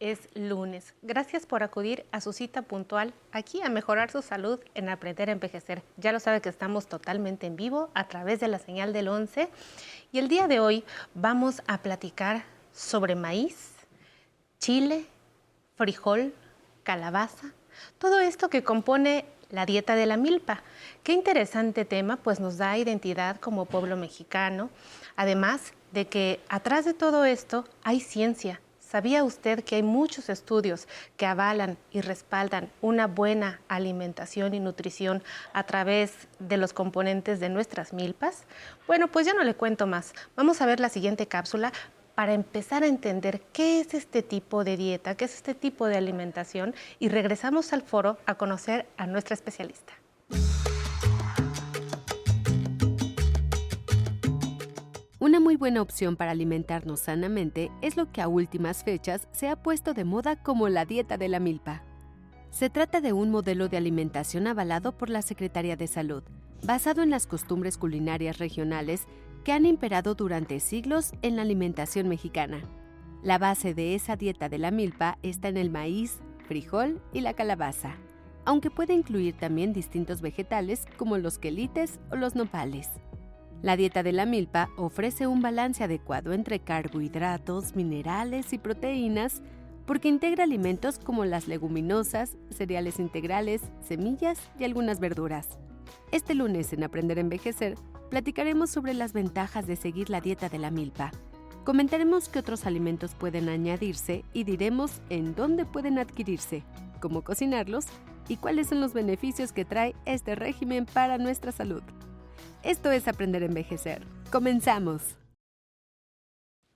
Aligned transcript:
es 0.00 0.20
lunes. 0.34 0.94
Gracias 1.02 1.44
por 1.44 1.62
acudir 1.62 2.06
a 2.12 2.22
su 2.22 2.32
cita 2.32 2.62
puntual 2.62 3.12
aquí 3.30 3.60
a 3.60 3.68
mejorar 3.68 4.10
su 4.10 4.22
salud 4.22 4.58
en 4.74 4.88
Aprender 4.88 5.28
a 5.28 5.32
Envejecer. 5.32 5.82
Ya 5.98 6.12
lo 6.12 6.20
sabe 6.20 6.40
que 6.40 6.48
estamos 6.48 6.86
totalmente 6.86 7.46
en 7.46 7.54
vivo 7.54 7.90
a 7.92 8.08
través 8.08 8.40
de 8.40 8.48
la 8.48 8.58
señal 8.58 8.94
del 8.94 9.08
11 9.08 9.50
y 10.12 10.18
el 10.18 10.28
día 10.28 10.48
de 10.48 10.60
hoy 10.60 10.82
vamos 11.14 11.62
a 11.66 11.82
platicar 11.82 12.44
sobre 12.72 13.16
maíz, 13.16 13.72
chile, 14.58 15.04
frijol, 15.76 16.32
calabaza, 16.82 17.52
todo 17.98 18.20
esto 18.20 18.48
que 18.48 18.64
compone 18.64 19.26
la 19.50 19.66
dieta 19.66 19.94
de 19.94 20.06
la 20.06 20.16
milpa. 20.16 20.62
Qué 21.02 21.12
interesante 21.12 21.84
tema, 21.84 22.16
pues 22.16 22.40
nos 22.40 22.56
da 22.56 22.78
identidad 22.78 23.36
como 23.36 23.66
pueblo 23.66 23.94
mexicano, 23.94 24.70
además 25.16 25.74
de 25.92 26.06
que 26.06 26.40
atrás 26.48 26.86
de 26.86 26.94
todo 26.94 27.26
esto 27.26 27.66
hay 27.82 28.00
ciencia. 28.00 28.60
¿Sabía 28.88 29.22
usted 29.22 29.64
que 29.64 29.76
hay 29.76 29.82
muchos 29.82 30.30
estudios 30.30 30.88
que 31.18 31.26
avalan 31.26 31.76
y 31.90 32.00
respaldan 32.00 32.70
una 32.80 33.06
buena 33.06 33.60
alimentación 33.68 34.54
y 34.54 34.60
nutrición 34.60 35.22
a 35.52 35.64
través 35.64 36.14
de 36.38 36.56
los 36.56 36.72
componentes 36.72 37.38
de 37.38 37.50
nuestras 37.50 37.92
milpas? 37.92 38.44
Bueno, 38.86 39.08
pues 39.08 39.26
ya 39.26 39.34
no 39.34 39.44
le 39.44 39.54
cuento 39.54 39.86
más. 39.86 40.14
Vamos 40.36 40.62
a 40.62 40.66
ver 40.66 40.80
la 40.80 40.88
siguiente 40.88 41.26
cápsula 41.26 41.70
para 42.14 42.32
empezar 42.32 42.82
a 42.82 42.86
entender 42.86 43.42
qué 43.52 43.82
es 43.82 43.92
este 43.92 44.22
tipo 44.22 44.64
de 44.64 44.78
dieta, 44.78 45.16
qué 45.16 45.26
es 45.26 45.34
este 45.34 45.54
tipo 45.54 45.84
de 45.84 45.98
alimentación 45.98 46.74
y 46.98 47.10
regresamos 47.10 47.74
al 47.74 47.82
foro 47.82 48.16
a 48.24 48.36
conocer 48.36 48.86
a 48.96 49.06
nuestra 49.06 49.34
especialista. 49.34 49.92
Una 55.28 55.40
muy 55.40 55.56
buena 55.56 55.82
opción 55.82 56.16
para 56.16 56.30
alimentarnos 56.30 57.00
sanamente 57.00 57.70
es 57.82 57.98
lo 57.98 58.10
que 58.10 58.22
a 58.22 58.28
últimas 58.28 58.82
fechas 58.82 59.28
se 59.30 59.46
ha 59.50 59.56
puesto 59.56 59.92
de 59.92 60.04
moda 60.04 60.42
como 60.42 60.70
la 60.70 60.86
dieta 60.86 61.18
de 61.18 61.28
la 61.28 61.38
milpa. 61.38 61.82
Se 62.50 62.70
trata 62.70 63.02
de 63.02 63.12
un 63.12 63.30
modelo 63.30 63.68
de 63.68 63.76
alimentación 63.76 64.46
avalado 64.46 64.96
por 64.96 65.10
la 65.10 65.20
Secretaría 65.20 65.76
de 65.76 65.86
Salud, 65.86 66.22
basado 66.62 67.02
en 67.02 67.10
las 67.10 67.26
costumbres 67.26 67.76
culinarias 67.76 68.38
regionales 68.38 69.06
que 69.44 69.52
han 69.52 69.66
imperado 69.66 70.14
durante 70.14 70.60
siglos 70.60 71.12
en 71.20 71.36
la 71.36 71.42
alimentación 71.42 72.08
mexicana. 72.08 72.62
La 73.22 73.36
base 73.36 73.74
de 73.74 73.94
esa 73.94 74.16
dieta 74.16 74.48
de 74.48 74.56
la 74.56 74.70
milpa 74.70 75.18
está 75.22 75.48
en 75.48 75.58
el 75.58 75.68
maíz, 75.68 76.20
frijol 76.46 77.02
y 77.12 77.20
la 77.20 77.34
calabaza, 77.34 77.96
aunque 78.46 78.70
puede 78.70 78.94
incluir 78.94 79.36
también 79.36 79.74
distintos 79.74 80.22
vegetales 80.22 80.86
como 80.96 81.18
los 81.18 81.36
quelites 81.36 82.00
o 82.10 82.16
los 82.16 82.34
nopales. 82.34 82.88
La 83.60 83.76
dieta 83.76 84.04
de 84.04 84.12
la 84.12 84.24
milpa 84.24 84.70
ofrece 84.76 85.26
un 85.26 85.42
balance 85.42 85.82
adecuado 85.82 86.32
entre 86.32 86.60
carbohidratos, 86.60 87.74
minerales 87.74 88.52
y 88.52 88.58
proteínas 88.58 89.42
porque 89.84 90.08
integra 90.08 90.44
alimentos 90.44 91.00
como 91.00 91.24
las 91.24 91.48
leguminosas, 91.48 92.36
cereales 92.50 93.00
integrales, 93.00 93.62
semillas 93.82 94.38
y 94.60 94.64
algunas 94.64 95.00
verduras. 95.00 95.58
Este 96.12 96.34
lunes 96.34 96.72
en 96.72 96.84
Aprender 96.84 97.18
a 97.18 97.22
Envejecer 97.22 97.74
platicaremos 98.10 98.70
sobre 98.70 98.94
las 98.94 99.12
ventajas 99.12 99.66
de 99.66 99.74
seguir 99.74 100.08
la 100.08 100.20
dieta 100.20 100.48
de 100.48 100.58
la 100.58 100.70
milpa. 100.70 101.10
Comentaremos 101.64 102.28
qué 102.28 102.38
otros 102.38 102.64
alimentos 102.64 103.14
pueden 103.16 103.48
añadirse 103.48 104.24
y 104.32 104.44
diremos 104.44 105.00
en 105.10 105.34
dónde 105.34 105.64
pueden 105.64 105.98
adquirirse, 105.98 106.62
cómo 107.00 107.22
cocinarlos 107.22 107.86
y 108.28 108.36
cuáles 108.36 108.68
son 108.68 108.80
los 108.80 108.92
beneficios 108.92 109.52
que 109.52 109.64
trae 109.64 109.96
este 110.04 110.34
régimen 110.36 110.86
para 110.86 111.18
nuestra 111.18 111.50
salud. 111.50 111.82
Esto 112.64 112.90
es 112.90 113.06
Aprender 113.06 113.42
a 113.42 113.46
Envejecer. 113.46 114.04
Comenzamos. 114.32 115.16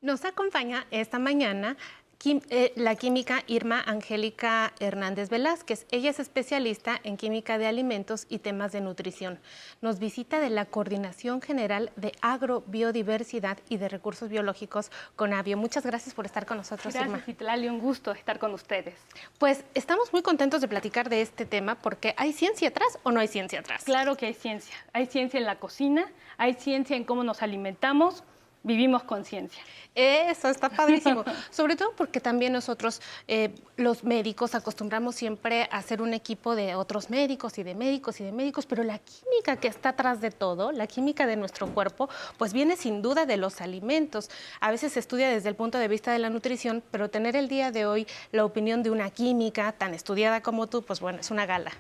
Nos 0.00 0.24
acompaña 0.24 0.86
esta 0.92 1.18
mañana 1.18 1.76
la 2.76 2.94
química 2.94 3.42
Irma 3.48 3.82
Angélica 3.84 4.72
Hernández 4.78 5.28
Velázquez. 5.28 5.86
Ella 5.90 6.10
es 6.10 6.20
especialista 6.20 7.00
en 7.02 7.16
química 7.16 7.58
de 7.58 7.66
alimentos 7.66 8.26
y 8.28 8.38
temas 8.38 8.70
de 8.70 8.80
nutrición. 8.80 9.40
Nos 9.80 9.98
visita 9.98 10.38
de 10.38 10.50
la 10.50 10.66
Coordinación 10.66 11.42
General 11.42 11.90
de 11.96 12.12
Agrobiodiversidad 12.20 13.58
y 13.68 13.78
de 13.78 13.88
Recursos 13.88 14.28
Biológicos 14.28 14.90
con 15.16 15.32
Avio. 15.32 15.56
Muchas 15.56 15.84
gracias 15.84 16.14
por 16.14 16.26
estar 16.26 16.46
con 16.46 16.58
nosotros, 16.58 16.94
gracias, 16.94 17.28
Irma. 17.28 17.72
un 17.72 17.80
gusto 17.80 18.12
estar 18.12 18.38
con 18.38 18.54
ustedes. 18.54 18.94
Pues 19.38 19.64
estamos 19.74 20.12
muy 20.12 20.22
contentos 20.22 20.60
de 20.60 20.68
platicar 20.68 21.08
de 21.08 21.22
este 21.22 21.44
tema 21.44 21.74
porque 21.74 22.14
¿hay 22.16 22.32
ciencia 22.32 22.68
atrás 22.68 22.98
o 23.02 23.10
no 23.10 23.18
hay 23.18 23.28
ciencia 23.28 23.60
atrás? 23.60 23.82
Claro 23.84 24.16
que 24.16 24.26
hay 24.26 24.34
ciencia. 24.34 24.76
Hay 24.92 25.06
ciencia 25.06 25.38
en 25.38 25.46
la 25.46 25.56
cocina, 25.56 26.10
hay 26.36 26.54
ciencia 26.54 26.96
en 26.96 27.04
cómo 27.04 27.24
nos 27.24 27.42
alimentamos, 27.42 28.22
vivimos 28.62 29.02
con 29.02 29.24
ciencia. 29.24 29.62
Eso 29.94 30.48
está 30.48 30.70
padrísimo. 30.70 31.24
Sobre 31.50 31.76
todo 31.76 31.92
porque 31.96 32.20
también 32.20 32.52
nosotros, 32.52 33.02
eh, 33.28 33.54
los 33.76 34.04
médicos, 34.04 34.54
acostumbramos 34.54 35.14
siempre 35.14 35.68
a 35.70 35.82
ser 35.82 36.00
un 36.00 36.14
equipo 36.14 36.54
de 36.54 36.74
otros 36.74 37.10
médicos 37.10 37.58
y 37.58 37.62
de 37.62 37.74
médicos 37.74 38.20
y 38.20 38.24
de 38.24 38.32
médicos, 38.32 38.64
pero 38.66 38.84
la 38.84 38.98
química 38.98 39.56
que 39.56 39.68
está 39.68 39.90
atrás 39.90 40.20
de 40.20 40.30
todo, 40.30 40.72
la 40.72 40.86
química 40.86 41.26
de 41.26 41.36
nuestro 41.36 41.66
cuerpo, 41.68 42.08
pues 42.38 42.52
viene 42.52 42.76
sin 42.76 43.02
duda 43.02 43.26
de 43.26 43.36
los 43.36 43.60
alimentos. 43.60 44.30
A 44.60 44.70
veces 44.70 44.92
se 44.92 45.00
estudia 45.00 45.28
desde 45.28 45.48
el 45.48 45.56
punto 45.56 45.78
de 45.78 45.88
vista 45.88 46.12
de 46.12 46.18
la 46.18 46.30
nutrición, 46.30 46.82
pero 46.90 47.10
tener 47.10 47.36
el 47.36 47.48
día 47.48 47.70
de 47.70 47.84
hoy 47.84 48.06
la 48.30 48.44
opinión 48.44 48.82
de 48.82 48.90
una 48.90 49.10
química 49.10 49.72
tan 49.72 49.92
estudiada 49.94 50.40
como 50.40 50.68
tú, 50.68 50.82
pues 50.82 51.00
bueno, 51.00 51.18
es 51.20 51.30
una 51.30 51.44
gala. 51.44 51.72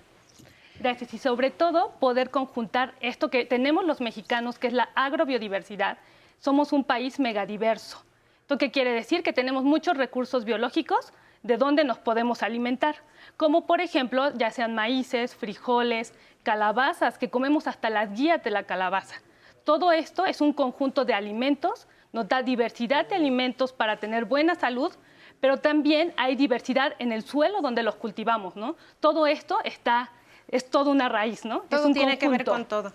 Gracias. 0.80 1.14
Y 1.14 1.18
sobre 1.18 1.50
todo 1.50 1.92
poder 2.00 2.30
conjuntar 2.30 2.94
esto 3.00 3.30
que 3.30 3.44
tenemos 3.44 3.84
los 3.84 4.00
mexicanos, 4.00 4.58
que 4.58 4.66
es 4.66 4.72
la 4.72 4.88
agrobiodiversidad, 4.94 5.98
somos 6.42 6.72
un 6.72 6.82
país 6.82 7.20
megadiverso. 7.20 8.02
¿Esto 8.40 8.58
qué 8.58 8.72
quiere 8.72 8.90
decir? 8.90 9.22
Que 9.22 9.32
tenemos 9.32 9.62
muchos 9.62 9.96
recursos 9.96 10.44
biológicos 10.44 11.12
de 11.44 11.56
donde 11.56 11.84
nos 11.84 11.98
podemos 11.98 12.42
alimentar, 12.42 12.96
como 13.36 13.64
por 13.64 13.80
ejemplo, 13.80 14.32
ya 14.34 14.50
sean 14.50 14.74
maíces, 14.74 15.34
frijoles, 15.36 16.12
calabazas, 16.42 17.16
que 17.16 17.30
comemos 17.30 17.66
hasta 17.68 17.90
las 17.90 18.12
guías 18.12 18.42
de 18.42 18.50
la 18.50 18.64
calabaza. 18.64 19.22
Todo 19.64 19.92
esto 19.92 20.26
es 20.26 20.40
un 20.40 20.52
conjunto 20.52 21.04
de 21.04 21.14
alimentos, 21.14 21.86
nos 22.12 22.28
da 22.28 22.42
diversidad 22.42 23.08
de 23.08 23.14
alimentos 23.14 23.72
para 23.72 23.98
tener 23.98 24.24
buena 24.24 24.56
salud, 24.56 24.92
pero 25.40 25.58
también 25.58 26.12
hay 26.16 26.34
diversidad 26.34 26.94
en 26.98 27.12
el 27.12 27.22
suelo 27.22 27.60
donde 27.60 27.84
los 27.84 27.94
cultivamos, 27.94 28.56
¿no? 28.56 28.76
Todo 28.98 29.28
esto 29.28 29.58
está, 29.64 30.10
es 30.48 30.68
toda 30.68 30.90
una 30.90 31.08
raíz, 31.08 31.44
¿no? 31.44 31.60
Todo 31.70 31.92
tiene 31.92 32.18
que 32.18 32.28
ver 32.28 32.44
con 32.44 32.64
todo. 32.64 32.92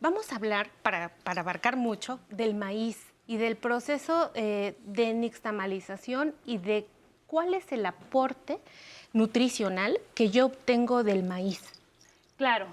Vamos 0.00 0.30
a 0.30 0.36
hablar, 0.36 0.68
para, 0.82 1.10
abarcar 1.24 1.76
mucho, 1.76 2.20
del 2.28 2.54
maíz 2.54 2.98
y 3.26 3.38
del 3.38 3.56
proceso 3.56 4.30
eh, 4.34 4.76
de 4.84 5.14
nixtamalización 5.14 6.34
y 6.44 6.58
de 6.58 6.86
cuál 7.26 7.54
es 7.54 7.72
el 7.72 7.86
aporte 7.86 8.58
nutricional 9.12 9.98
que 10.14 10.28
yo 10.28 10.46
obtengo 10.46 11.02
del 11.02 11.22
maíz. 11.22 11.62
Claro. 12.36 12.66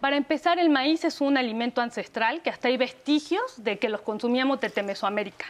Para 0.00 0.16
empezar, 0.16 0.58
el 0.58 0.68
maíz 0.68 1.04
es 1.04 1.20
un 1.20 1.38
alimento 1.38 1.80
ancestral 1.80 2.42
que 2.42 2.50
hasta 2.50 2.68
hay 2.68 2.76
vestigios 2.76 3.62
de 3.62 3.78
que 3.78 3.88
los 3.88 4.02
consumíamos 4.02 4.60
desde 4.60 4.82
Mesoamérica. 4.82 5.46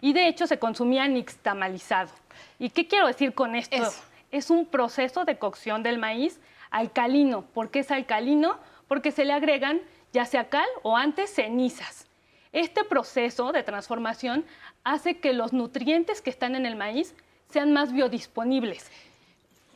Y 0.00 0.12
de 0.12 0.28
hecho 0.28 0.46
se 0.46 0.60
consumía 0.60 1.08
nixtamalizado. 1.08 2.10
¿Y 2.58 2.70
qué 2.70 2.86
quiero 2.86 3.08
decir 3.08 3.34
con 3.34 3.56
esto? 3.56 3.82
Es 4.30 4.48
un 4.48 4.64
proceso 4.64 5.24
de 5.24 5.38
cocción 5.38 5.82
del 5.82 5.98
maíz 5.98 6.40
alcalino. 6.70 7.42
¿Por 7.42 7.70
qué 7.70 7.80
es 7.80 7.90
alcalino? 7.90 8.58
Porque 8.86 9.10
se 9.10 9.24
le 9.24 9.32
agregan 9.32 9.80
ya 10.12 10.24
sea 10.24 10.48
cal 10.48 10.68
o 10.82 10.96
antes 10.96 11.34
cenizas. 11.34 12.06
Este 12.52 12.84
proceso 12.84 13.52
de 13.52 13.62
transformación 13.62 14.44
hace 14.84 15.18
que 15.18 15.32
los 15.32 15.52
nutrientes 15.52 16.22
que 16.22 16.30
están 16.30 16.54
en 16.54 16.66
el 16.66 16.76
maíz 16.76 17.14
sean 17.50 17.72
más 17.72 17.92
biodisponibles. 17.92 18.90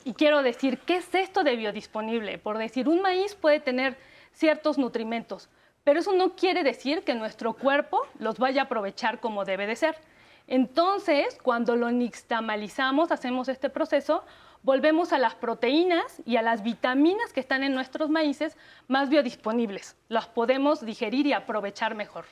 Y 0.05 0.15
quiero 0.15 0.43
decir, 0.43 0.79
¿qué 0.79 0.97
es 0.97 1.15
esto 1.15 1.45
de 1.45 1.57
biodisponible? 1.57 2.39
Por 2.39 2.59
decir, 2.59 2.89
un 2.89 3.03
maíz 3.03 3.35
puede 3.35 3.61
tener 3.61 3.97
ciertos 4.33 4.79
nutrimentos, 4.79 5.49
pero 5.85 6.01
eso 6.01 6.13
no 6.13 6.35
quiere 6.35 6.65
decir 6.65 7.03
que 7.03 7.15
nuestro 7.15 7.53
cuerpo 7.55 8.01
los 8.19 8.39
vaya 8.39 8.63
a 8.63 8.65
aprovechar 8.65 9.21
como 9.21 9.45
debe 9.45 9.67
de 9.67 9.77
ser. 9.77 9.97
Entonces, 10.47 11.39
cuando 11.43 11.77
lo 11.77 11.91
nixtamalizamos, 11.91 13.13
hacemos 13.13 13.49
este 13.49 13.71
proceso, 13.71 14.25
volvemos 14.63 15.13
a 15.13 15.19
las 15.19 15.35
proteínas 15.35 16.23
y 16.25 16.37
a 16.37 16.43
las 16.43 16.63
vitaminas 16.63 17.33
que 17.33 17.41
están 17.41 17.63
en 17.63 17.75
nuestros 17.75 18.11
maíces 18.11 18.57
más 18.89 19.09
biodisponibles. 19.09 19.97
Las 20.09 20.27
podemos 20.27 20.85
digerir 20.85 21.27
y 21.27 21.33
aprovechar 21.33 21.95
mejor. 21.95 22.25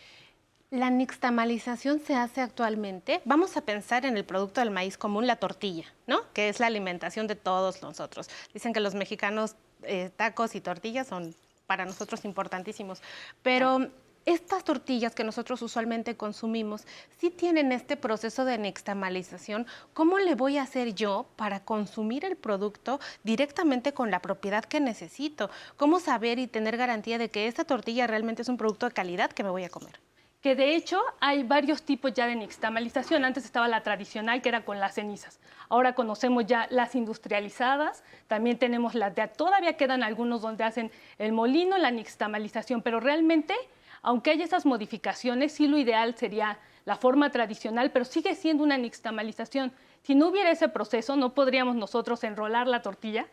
La 0.71 0.88
nixtamalización 0.88 1.99
se 1.99 2.15
hace 2.15 2.41
actualmente. 2.41 3.21
Vamos 3.25 3.56
a 3.56 3.62
pensar 3.62 4.06
en 4.06 4.17
el 4.17 4.25
producto 4.25 4.61
del 4.61 4.71
maíz 4.71 4.97
común, 4.97 5.27
la 5.27 5.37
tortilla, 5.37 5.87
¿no? 6.06 6.32
Que 6.32 6.49
es 6.49 6.61
la 6.61 6.69
alimentación 6.69 7.27
de 7.27 7.35
todos 7.35 7.82
nosotros. 7.82 8.31
Dicen 8.55 8.73
que 8.73 8.79
los 8.79 8.94
mexicanos 8.94 9.56
eh, 9.83 10.11
tacos 10.15 10.55
y 10.55 10.61
tortillas 10.61 11.09
son 11.09 11.35
para 11.67 11.85
nosotros 11.85 12.25
importantísimos. 12.25 13.03
Pero 13.43 13.91
estas 14.26 14.64
tortillas 14.64 15.14
que 15.14 15.25
nosotros 15.25 15.62
usualmente 15.62 16.17
consumimos 16.17 16.87
sí 17.19 17.31
tienen 17.31 17.72
este 17.72 17.96
proceso 17.96 18.44
de 18.44 18.58
nixtamalización. 18.58 19.67
¿Cómo 19.94 20.19
le 20.19 20.34
voy 20.34 20.58
a 20.58 20.62
hacer 20.62 20.94
yo 20.94 21.26
para 21.37 21.61
consumir 21.61 22.25
el 22.25 22.37
producto 22.37 23.00
directamente 23.25 23.93
con 23.93 24.11
la 24.11 24.20
propiedad 24.20 24.64
que 24.64 24.81
necesito? 24.81 25.50
¿Cómo 25.76 26.00
saber 26.00 26.38
y 26.38 26.46
tener 26.46 26.76
garantía 26.76 27.19
de 27.19 27.31
que 27.31 27.46
esta 27.46 27.64
tortilla 27.64 28.06
realmente 28.06 28.43
es 28.43 28.49
un 28.49 28.56
producto 28.56 28.87
de 28.87 28.93
calidad 28.93 29.31
que 29.31 29.43
me 29.43 29.50
voy 29.50 29.64
a 29.64 29.70
comer? 29.70 30.00
que 30.40 30.56
de 30.56 30.75
hecho 30.75 30.99
hay 31.20 31.43
varios 31.43 31.82
tipos 31.82 32.14
ya 32.14 32.26
de 32.26 32.34
nixtamalización. 32.34 33.25
Antes 33.25 33.44
estaba 33.44 33.69
la 33.69 33.82
tradicional, 33.82 34.40
que 34.40 34.49
era 34.49 34.64
con 34.64 34.81
las 34.81 34.94
cenizas. 34.94 35.38
Ahora 35.69 35.94
conocemos 35.94 36.46
ya 36.46 36.66
las 36.70 36.94
industrializadas, 36.94 38.02
también 38.26 38.58
tenemos 38.58 38.94
las 38.94 39.14
de... 39.14 39.28
Todavía 39.28 39.76
quedan 39.76 40.02
algunos 40.02 40.40
donde 40.40 40.64
hacen 40.64 40.90
el 41.19 41.32
molino, 41.32 41.76
la 41.76 41.90
nixtamalización, 41.90 42.81
pero 42.81 43.00
realmente, 43.00 43.55
aunque 44.02 44.31
hay 44.31 44.43
esas 44.43 44.67
modificaciones, 44.67 45.52
sí 45.52 45.69
lo 45.69 45.79
ideal 45.79 46.14
sería 46.17 46.58
la 46.85 46.97
forma 46.97 47.31
tradicional, 47.31 47.91
pero 47.91 48.05
sigue 48.05 48.35
siendo 48.35 48.64
una 48.64 48.79
nixtamalización. 48.79 49.73
Si 50.02 50.14
no 50.14 50.29
hubiera 50.29 50.50
ese 50.50 50.69
proceso, 50.69 51.17
no 51.17 51.35
podríamos 51.35 51.76
nosotros 51.76 52.25
enrolar 52.25 52.67
la 52.67 52.82
tortilla 52.82 53.26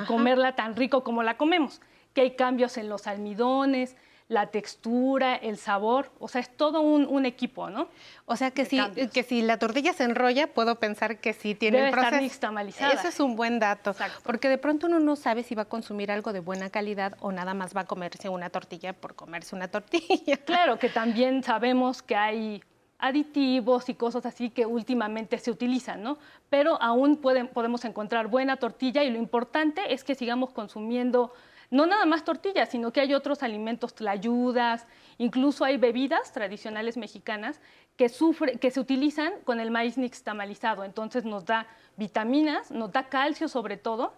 y 0.00 0.06
comerla 0.06 0.54
tan 0.54 0.76
rico 0.76 1.02
como 1.02 1.22
la 1.22 1.36
comemos, 1.36 1.80
que 2.14 2.20
hay 2.20 2.36
cambios 2.36 2.76
en 2.76 2.88
los 2.88 3.06
almidones, 3.06 3.96
la 4.28 4.46
textura, 4.46 5.34
el 5.36 5.58
sabor, 5.58 6.10
o 6.18 6.28
sea, 6.28 6.40
es 6.40 6.56
todo 6.56 6.80
un, 6.80 7.26
equipo, 7.26 7.70
¿no? 7.70 7.88
O 8.26 8.36
sea, 8.36 8.50
que 8.50 8.64
si, 8.64 8.80
que 9.12 9.22
si 9.22 9.42
la 9.42 9.58
tortilla 9.58 9.92
se 9.92 10.04
enrolla, 10.04 10.48
puedo 10.48 10.76
pensar 10.76 11.18
que 11.18 11.32
sí 11.32 11.54
tiene 11.54 11.78
Debe 11.78 11.88
el 11.88 11.92
proceso. 11.92 12.08
Estar 12.08 12.22
nixtamalizada. 12.22 12.92
Eso 12.94 13.08
es 13.08 13.20
un 13.20 13.36
buen 13.36 13.58
dato, 13.58 13.94
porque 14.24 14.48
de 14.48 14.58
pronto 14.58 14.86
uno 14.86 15.00
no 15.00 15.16
sabe 15.16 15.42
si 15.42 15.54
va 15.54 15.62
a 15.62 15.66
consumir 15.66 16.10
algo 16.10 16.32
de 16.32 16.40
buena 16.40 16.70
calidad 16.70 17.16
o 17.20 17.30
nada 17.30 17.54
más 17.54 17.76
va 17.76 17.82
a 17.82 17.84
comerse 17.84 18.28
una 18.28 18.50
tortilla 18.50 18.92
por 18.92 19.14
comerse 19.14 19.54
una 19.54 19.68
tortilla. 19.68 20.36
Claro, 20.44 20.78
que 20.78 20.88
también 20.88 21.42
sabemos 21.42 22.02
que 22.02 22.16
hay 22.16 22.62
aditivos 23.02 23.88
y 23.88 23.94
cosas 23.94 24.24
así 24.26 24.50
que 24.50 24.64
últimamente 24.64 25.38
se 25.38 25.50
utilizan, 25.50 26.02
¿no? 26.02 26.18
Pero 26.48 26.80
aún 26.80 27.16
pueden, 27.16 27.48
podemos 27.48 27.84
encontrar 27.84 28.28
buena 28.28 28.56
tortilla 28.56 29.02
y 29.02 29.10
lo 29.10 29.18
importante 29.18 29.92
es 29.92 30.04
que 30.04 30.14
sigamos 30.14 30.50
consumiendo 30.50 31.32
no 31.72 31.86
nada 31.86 32.04
más 32.04 32.22
tortillas, 32.22 32.68
sino 32.68 32.92
que 32.92 33.00
hay 33.00 33.14
otros 33.14 33.42
alimentos, 33.42 33.94
tlayudas, 33.94 34.86
incluso 35.16 35.64
hay 35.64 35.78
bebidas 35.78 36.30
tradicionales 36.30 36.98
mexicanas 36.98 37.62
que, 37.96 38.10
se 38.10 38.80
utilizan 38.80 39.32
con 39.44 39.58
el 39.58 39.70
maíz 39.70 39.96
nixtamalizado. 39.96 40.84
Entonces 40.84 41.24
nos 41.24 41.46
da 41.46 41.66
vitaminas, 41.96 42.70
nos 42.70 42.92
da 42.92 43.08
calcio 43.08 43.48
sobre 43.48 43.78
todo, 43.78 44.12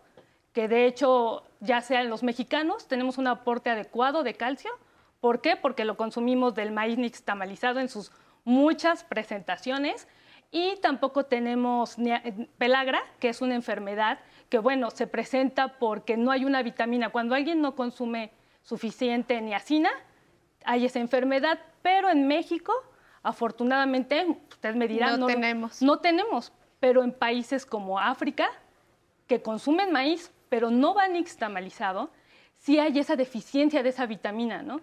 que 0.52 0.66
de 0.66 0.86
hecho 0.86 1.44
ya 1.60 1.80
sean 1.80 2.10
los 2.10 2.24
mexicanos 2.24 2.88
tenemos 2.88 3.18
un 3.18 3.28
aporte 3.28 3.70
adecuado 3.70 4.24
de 4.24 4.34
calcio. 4.34 4.72
¿Por 5.20 5.40
qué? 5.40 5.54
Porque 5.54 5.84
lo 5.84 5.96
consumimos 5.96 6.56
del 6.56 6.72
maíz 6.72 6.98
nixtamalizado 6.98 7.78
en 7.78 7.88
sus 7.88 8.10
muchas 8.42 9.04
presentaciones 9.04 10.08
y 10.50 10.74
tampoco 10.82 11.24
tenemos 11.26 11.96
pelagra, 12.58 13.00
que 13.20 13.28
es 13.28 13.42
una 13.42 13.54
enfermedad 13.54 14.18
que 14.48 14.58
bueno, 14.58 14.90
se 14.90 15.06
presenta 15.06 15.78
porque 15.78 16.16
no 16.16 16.30
hay 16.30 16.44
una 16.44 16.62
vitamina. 16.62 17.10
Cuando 17.10 17.34
alguien 17.34 17.60
no 17.60 17.74
consume 17.74 18.30
suficiente 18.62 19.40
niacina, 19.40 19.90
hay 20.64 20.86
esa 20.86 20.98
enfermedad, 20.98 21.58
pero 21.82 22.08
en 22.10 22.26
México, 22.26 22.72
afortunadamente, 23.22 24.26
ustedes 24.50 24.76
me 24.76 24.88
dirán, 24.88 25.20
no, 25.20 25.26
tenemos. 25.26 25.82
No 25.82 25.98
tenemos, 25.98 26.52
pero 26.80 27.02
en 27.02 27.12
países 27.12 27.66
como 27.66 27.98
África, 27.98 28.48
que 29.26 29.42
consumen 29.42 29.92
maíz, 29.92 30.32
pero 30.48 30.70
no 30.70 30.94
va 30.94 31.08
nixtamalizado, 31.08 32.10
sí 32.58 32.78
hay 32.78 32.98
esa 32.98 33.16
deficiencia 33.16 33.82
de 33.82 33.90
esa 33.90 34.06
vitamina, 34.06 34.62
¿no? 34.62 34.80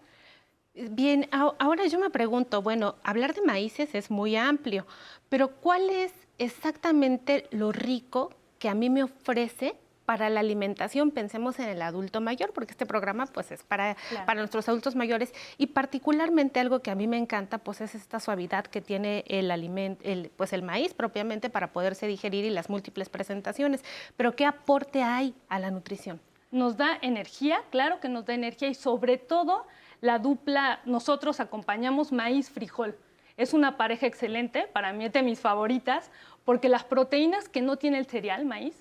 Bien, 0.74 1.28
ahora 1.32 1.86
yo 1.88 2.00
me 2.00 2.10
pregunto, 2.10 2.62
bueno, 2.62 2.96
hablar 3.04 3.34
de 3.34 3.42
maíces 3.42 3.94
es 3.94 4.10
muy 4.10 4.38
amplio, 4.38 4.86
pero 5.28 5.50
¿cuál 5.50 5.90
es 5.90 6.14
exactamente 6.38 7.48
lo 7.52 7.74
rico 7.74 8.34
que 8.62 8.70
a 8.70 8.76
mí 8.76 8.92
me 8.92 9.02
ofrece 9.02 9.76
para 10.06 10.30
la 10.30 10.40
alimentación, 10.40 11.10
pensemos 11.10 11.58
en 11.58 11.68
el 11.68 11.82
adulto 11.82 12.22
mayor, 12.22 12.54
porque 12.54 12.74
este 12.74 12.86
programa 12.86 13.26
pues 13.26 13.52
es 13.52 13.64
para, 13.64 13.98
para 14.28 14.40
nuestros 14.40 14.70
adultos 14.70 14.96
mayores 14.96 15.34
y 15.58 15.68
particularmente 15.68 16.60
algo 16.60 16.82
que 16.82 16.92
a 16.92 16.96
mí 16.96 17.08
me 17.08 17.18
encanta 17.18 17.58
pues 17.58 17.82
es 17.82 17.96
esta 17.96 18.20
suavidad 18.20 18.66
que 18.68 18.80
tiene 18.80 19.24
el 19.28 19.50
alimento, 19.50 20.04
el, 20.06 20.30
pues 20.38 20.54
el 20.54 20.62
maíz 20.62 20.94
propiamente 20.94 21.50
para 21.50 21.74
poderse 21.74 22.06
digerir 22.06 22.46
y 22.46 22.52
las 22.52 22.70
múltiples 22.70 23.10
presentaciones. 23.10 23.84
Pero 24.16 24.36
¿qué 24.36 24.46
aporte 24.46 25.02
hay 25.02 25.34
a 25.50 25.58
la 25.58 25.72
nutrición? 25.72 26.22
Nos 26.52 26.78
da 26.78 27.00
energía, 27.02 27.64
claro 27.72 28.00
que 28.00 28.10
nos 28.10 28.28
da 28.28 28.36
energía 28.36 28.68
y 28.68 28.76
sobre 28.76 29.18
todo 29.18 29.66
la 30.02 30.20
dupla, 30.20 30.82
nosotros 30.86 31.40
acompañamos 31.40 32.12
maíz-frijol. 32.12 32.96
Es 33.38 33.54
una 33.56 33.76
pareja 33.76 34.06
excelente, 34.06 34.68
para 34.72 34.94
mí 34.94 35.06
es 35.06 35.14
de 35.14 35.24
mis 35.24 35.40
favoritas, 35.40 36.12
porque 36.46 36.70
las 36.70 36.84
proteínas 36.84 37.50
que 37.50 37.62
no 37.62 37.78
tiene 37.78 37.98
el 37.98 38.06
cereal, 38.06 38.46
maíz, 38.46 38.76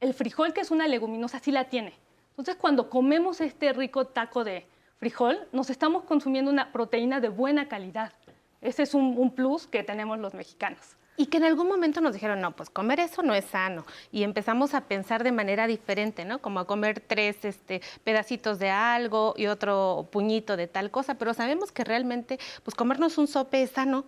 el 0.00 0.14
frijol, 0.14 0.52
que 0.52 0.60
es 0.60 0.70
una 0.70 0.88
leguminosa, 0.88 1.38
sí 1.38 1.52
la 1.52 1.64
tiene. 1.64 1.92
Entonces, 2.30 2.56
cuando 2.56 2.88
comemos 2.88 3.40
este 3.40 3.72
rico 3.72 4.06
taco 4.06 4.44
de 4.44 4.66
frijol, 4.98 5.38
nos 5.52 5.70
estamos 5.70 6.04
consumiendo 6.04 6.50
una 6.50 6.72
proteína 6.72 7.20
de 7.20 7.28
buena 7.28 7.68
calidad. 7.68 8.12
Ese 8.60 8.82
es 8.82 8.94
un, 8.94 9.30
plus 9.34 9.66
que 9.66 9.82
tenemos 9.82 10.18
los 10.18 10.34
mexicanos. 10.34 10.96
Y 11.16 11.26
que 11.26 11.36
en 11.36 11.44
algún 11.44 11.68
momento 11.68 12.00
nos 12.00 12.14
dijeron, 12.14 12.40
no, 12.40 12.56
pues 12.56 12.70
comer 12.70 13.00
eso 13.00 13.22
no 13.22 13.34
es 13.34 13.44
sano. 13.44 13.84
Y 14.10 14.22
empezamos 14.22 14.72
a 14.72 14.82
pensar 14.82 15.22
de 15.22 15.32
manera 15.32 15.66
diferente, 15.66 16.24
¿no? 16.24 16.40
Como 16.40 16.60
a 16.60 16.66
comer 16.66 17.00
tres 17.00 17.44
este, 17.44 17.82
pedacitos 18.04 18.58
de 18.58 18.70
algo 18.70 19.34
y 19.36 19.46
otro 19.46 20.08
puñito 20.10 20.56
de 20.56 20.66
tal 20.66 20.90
cosa. 20.90 21.16
Pero 21.16 21.34
sabemos 21.34 21.72
que 21.72 21.84
realmente, 21.84 22.38
pues 22.62 22.74
comernos 22.74 23.18
un 23.18 23.26
sope 23.26 23.62
es 23.62 23.70
sano, 23.70 24.06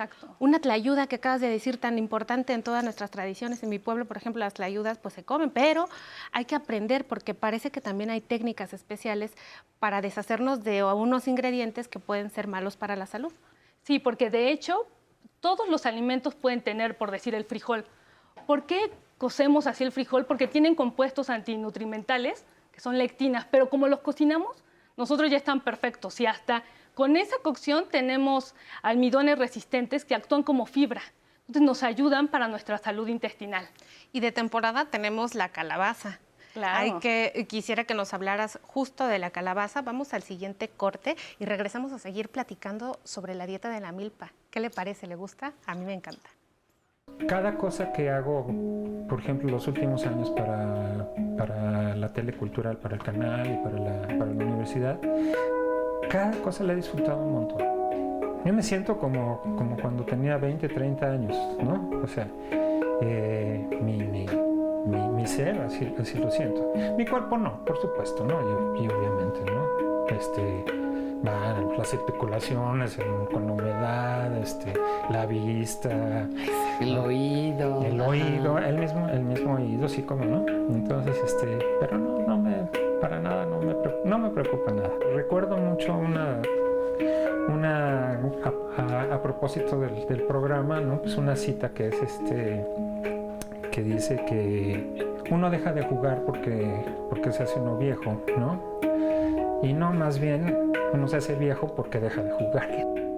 Exacto. 0.00 0.34
Una 0.38 0.60
tlayuda 0.60 1.06
que 1.06 1.16
acabas 1.16 1.42
de 1.42 1.50
decir 1.50 1.76
tan 1.76 1.98
importante 1.98 2.54
en 2.54 2.62
todas 2.62 2.82
nuestras 2.82 3.10
tradiciones. 3.10 3.62
En 3.62 3.68
mi 3.68 3.78
pueblo, 3.78 4.06
por 4.06 4.16
ejemplo, 4.16 4.40
las 4.40 4.54
tlayudas 4.54 4.96
pues 4.96 5.12
se 5.12 5.24
comen, 5.24 5.50
pero 5.50 5.90
hay 6.32 6.46
que 6.46 6.54
aprender 6.54 7.06
porque 7.06 7.34
parece 7.34 7.70
que 7.70 7.82
también 7.82 8.08
hay 8.08 8.22
técnicas 8.22 8.72
especiales 8.72 9.32
para 9.78 10.00
deshacernos 10.00 10.64
de 10.64 10.82
unos 10.82 11.28
ingredientes 11.28 11.86
que 11.86 11.98
pueden 11.98 12.30
ser 12.30 12.46
malos 12.46 12.78
para 12.78 12.96
la 12.96 13.04
salud. 13.04 13.32
Sí, 13.82 13.98
porque 13.98 14.30
de 14.30 14.50
hecho 14.50 14.86
todos 15.40 15.68
los 15.68 15.84
alimentos 15.84 16.34
pueden 16.34 16.62
tener, 16.62 16.96
por 16.96 17.10
decir, 17.10 17.34
el 17.34 17.44
frijol. 17.44 17.84
¿Por 18.46 18.64
qué 18.64 18.90
cocemos 19.18 19.66
así 19.66 19.84
el 19.84 19.92
frijol? 19.92 20.24
Porque 20.24 20.46
tienen 20.46 20.74
compuestos 20.74 21.28
antinutrimentales, 21.28 22.46
que 22.72 22.80
son 22.80 22.96
lectinas, 22.96 23.46
pero 23.50 23.68
como 23.68 23.86
los 23.86 24.00
cocinamos, 24.00 24.64
nosotros 24.96 25.30
ya 25.30 25.36
están 25.36 25.60
perfectos 25.60 26.20
y 26.20 26.26
hasta 26.26 26.62
con 27.00 27.16
esa 27.16 27.36
cocción 27.42 27.86
tenemos 27.90 28.54
almidones 28.82 29.38
resistentes 29.38 30.04
que 30.04 30.14
actúan 30.14 30.42
como 30.42 30.66
fibra. 30.66 31.00
Entonces 31.46 31.62
nos 31.62 31.82
ayudan 31.82 32.28
para 32.28 32.46
nuestra 32.46 32.76
salud 32.76 33.08
intestinal. 33.08 33.66
Y 34.12 34.20
de 34.20 34.32
temporada 34.32 34.84
tenemos 34.84 35.34
la 35.34 35.48
calabaza. 35.48 36.18
Claro. 36.52 36.78
Hay 36.78 36.92
que, 37.00 37.46
quisiera 37.48 37.84
que 37.84 37.94
nos 37.94 38.12
hablaras 38.12 38.58
justo 38.64 39.06
de 39.06 39.18
la 39.18 39.30
calabaza. 39.30 39.80
Vamos 39.80 40.12
al 40.12 40.22
siguiente 40.22 40.68
corte 40.68 41.16
y 41.38 41.46
regresamos 41.46 41.90
a 41.92 41.98
seguir 41.98 42.28
platicando 42.28 43.00
sobre 43.02 43.34
la 43.34 43.46
dieta 43.46 43.70
de 43.70 43.80
la 43.80 43.92
milpa. 43.92 44.34
¿Qué 44.50 44.60
le 44.60 44.68
parece? 44.68 45.06
¿Le 45.06 45.14
gusta? 45.14 45.54
A 45.64 45.74
mí 45.74 45.86
me 45.86 45.94
encanta. 45.94 46.28
Cada 47.26 47.56
cosa 47.56 47.94
que 47.94 48.10
hago, 48.10 48.46
por 49.08 49.20
ejemplo, 49.20 49.50
los 49.50 49.66
últimos 49.66 50.04
años 50.04 50.30
para, 50.32 51.08
para 51.38 51.96
la 51.96 52.12
telecultural, 52.12 52.76
para 52.76 52.96
el 52.96 53.02
canal 53.02 53.46
y 53.46 53.56
para 53.64 53.78
la, 53.78 54.02
para 54.02 54.26
la 54.26 54.44
universidad, 54.44 55.00
cada 56.10 56.32
cosa 56.42 56.64
la 56.64 56.72
he 56.72 56.76
disfrutado 56.76 57.22
un 57.22 57.32
montón. 57.32 57.58
Yo 58.44 58.52
me 58.52 58.62
siento 58.62 58.98
como, 58.98 59.40
como 59.56 59.76
cuando 59.76 60.04
tenía 60.04 60.36
20, 60.38 60.68
30 60.68 61.06
años, 61.06 61.36
¿no? 61.62 62.00
O 62.02 62.06
sea, 62.06 62.26
eh, 63.00 63.66
mi, 63.80 63.96
mi, 63.98 64.26
mi, 64.86 65.26
ser, 65.26 65.60
así, 65.60 65.94
así, 66.00 66.18
lo 66.18 66.30
siento. 66.30 66.72
Mi 66.96 67.06
cuerpo 67.06 67.38
no, 67.38 67.64
por 67.64 67.78
supuesto, 67.78 68.24
¿no? 68.24 68.40
Y, 68.76 68.88
obviamente, 68.88 69.40
¿no? 69.52 70.06
Este, 70.08 70.64
van 71.22 71.76
las 71.78 71.92
especulaciones 71.92 72.98
con 73.30 73.46
la 73.46 73.52
humedad, 73.52 74.36
este, 74.38 74.72
la 75.10 75.26
vista, 75.26 76.26
el 76.80 76.98
oído, 76.98 77.82
el 77.84 78.00
oído, 78.00 78.58
el 78.58 78.78
mismo, 78.78 79.08
el 79.08 79.22
mismo 79.22 79.54
oído, 79.54 79.88
sí, 79.88 80.02
como 80.02 80.24
no. 80.24 80.46
Entonces, 80.48 81.16
este, 81.24 81.58
pero 81.78 81.98
no, 81.98 82.20
no 82.20 82.38
me, 82.38 82.89
para 83.00 83.20
nada, 83.20 83.46
no 83.46 83.60
me, 83.60 83.74
no 84.04 84.18
me 84.18 84.30
preocupa 84.30 84.72
nada. 84.72 84.90
Recuerdo 85.14 85.56
mucho 85.56 85.96
una, 85.96 86.40
una 87.48 88.20
a, 89.10 89.22
propósito 89.22 89.80
del, 89.80 90.22
programa, 90.22 90.80
¿no? 90.80 91.00
Pues 91.00 91.16
una 91.16 91.36
cita 91.36 91.70
que 91.70 91.88
es 91.88 92.02
este, 92.02 92.66
que 93.70 93.82
dice 93.82 94.24
que 94.26 95.06
uno 95.30 95.50
deja 95.50 95.72
de 95.72 95.82
jugar 95.82 96.22
porque, 96.24 96.84
porque 97.08 97.32
se 97.32 97.42
hace 97.42 97.58
uno 97.58 97.76
viejo, 97.76 98.22
¿no? 98.38 98.80
Y 99.62 99.72
no, 99.72 99.92
más 99.92 100.18
bien 100.18 100.72
uno 100.92 101.08
se 101.08 101.16
hace 101.16 101.34
viejo 101.34 101.74
porque 101.74 102.00
deja 102.00 102.22
de 102.22 102.30
jugar. 102.30 103.09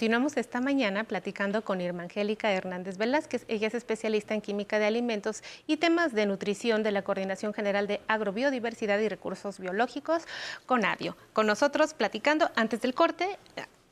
Continuamos 0.00 0.38
esta 0.38 0.62
mañana 0.62 1.04
platicando 1.04 1.62
con 1.62 1.82
Irma 1.82 2.04
Angélica 2.04 2.50
Hernández 2.50 2.96
Velázquez. 2.96 3.44
Ella 3.48 3.68
es 3.68 3.74
especialista 3.74 4.32
en 4.32 4.40
química 4.40 4.78
de 4.78 4.86
alimentos 4.86 5.42
y 5.66 5.76
temas 5.76 6.14
de 6.14 6.24
nutrición 6.24 6.82
de 6.82 6.90
la 6.90 7.02
Coordinación 7.02 7.52
General 7.52 7.86
de 7.86 8.00
Agrobiodiversidad 8.08 8.98
y 8.98 9.10
Recursos 9.10 9.60
Biológicos, 9.60 10.22
CONABIO. 10.64 11.18
Con 11.34 11.46
nosotros 11.46 11.92
platicando 11.92 12.50
antes 12.56 12.80
del 12.80 12.94
corte, 12.94 13.38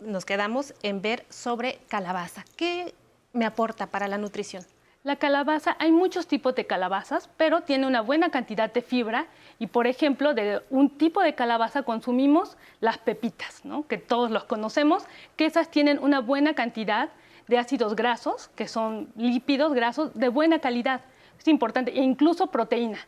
nos 0.01 0.25
quedamos 0.25 0.73
en 0.83 1.03
ver 1.03 1.27
sobre 1.29 1.79
calabaza. 1.89 2.43
¿Qué 2.57 2.95
me 3.35 3.45
aporta 3.45 3.89
para 3.89 4.09
la 4.09 4.17
nutrición? 4.17 4.65
La 5.05 5.17
calabaza, 5.17 5.77
hay 5.79 5.93
muchos 5.93 6.27
tipos 6.27 6.55
de 6.55 6.67
calabazas, 6.67 7.29
pero 7.37 7.61
tiene 7.61 7.87
una 7.87 8.01
buena 8.01 8.31
cantidad 8.31 8.73
de 8.73 8.81
fibra 8.81 9.27
y, 9.59 9.67
por 9.67 9.87
ejemplo, 9.87 10.35
de 10.35 10.63
un 10.71 10.91
tipo 10.91 11.21
de 11.23 11.35
calabaza 11.35 11.83
consumimos 11.83 12.57
las 12.81 12.99
pepitas, 12.99 13.65
¿no? 13.65 13.87
que 13.87 13.99
todos 13.99 14.31
los 14.31 14.45
conocemos, 14.45 15.05
que 15.37 15.47
esas 15.47 15.71
tienen 15.71 15.99
una 15.99 16.21
buena 16.21 16.55
cantidad 16.55 17.11
de 17.49 17.59
ácidos 17.59 17.97
grasos, 17.97 18.49
que 18.55 18.69
son 18.69 19.09
lípidos 19.17 19.73
grasos 19.73 20.15
de 20.15 20.29
buena 20.29 20.61
calidad. 20.61 21.01
Es 21.39 21.49
importante, 21.49 21.91
e 21.93 22.03
incluso 22.03 22.49
proteína, 22.49 22.99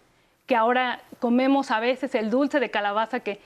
que 0.47 0.57
ahora 0.57 1.01
comemos 1.21 1.71
a 1.71 1.79
veces 1.79 2.15
el 2.17 2.31
dulce 2.31 2.59
de 2.59 2.71
calabaza 2.71 3.21
que 3.21 3.41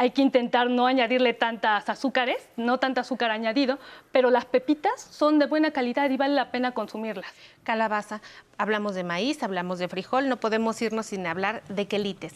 hay 0.00 0.12
que 0.12 0.22
intentar 0.22 0.70
no 0.70 0.86
añadirle 0.86 1.34
tantas 1.34 1.90
azúcares, 1.90 2.48
no 2.56 2.78
tanto 2.78 3.02
azúcar 3.02 3.30
añadido, 3.30 3.78
pero 4.12 4.30
las 4.30 4.46
pepitas 4.46 4.98
son 4.98 5.38
de 5.38 5.44
buena 5.44 5.72
calidad 5.72 6.08
y 6.08 6.16
vale 6.16 6.34
la 6.34 6.50
pena 6.50 6.72
consumirlas. 6.72 7.30
Calabaza, 7.64 8.22
hablamos 8.56 8.94
de 8.94 9.04
maíz, 9.04 9.42
hablamos 9.42 9.78
de 9.78 9.88
frijol, 9.88 10.30
no 10.30 10.38
podemos 10.38 10.80
irnos 10.80 11.04
sin 11.04 11.26
hablar 11.26 11.62
de 11.68 11.86
quelites. 11.86 12.32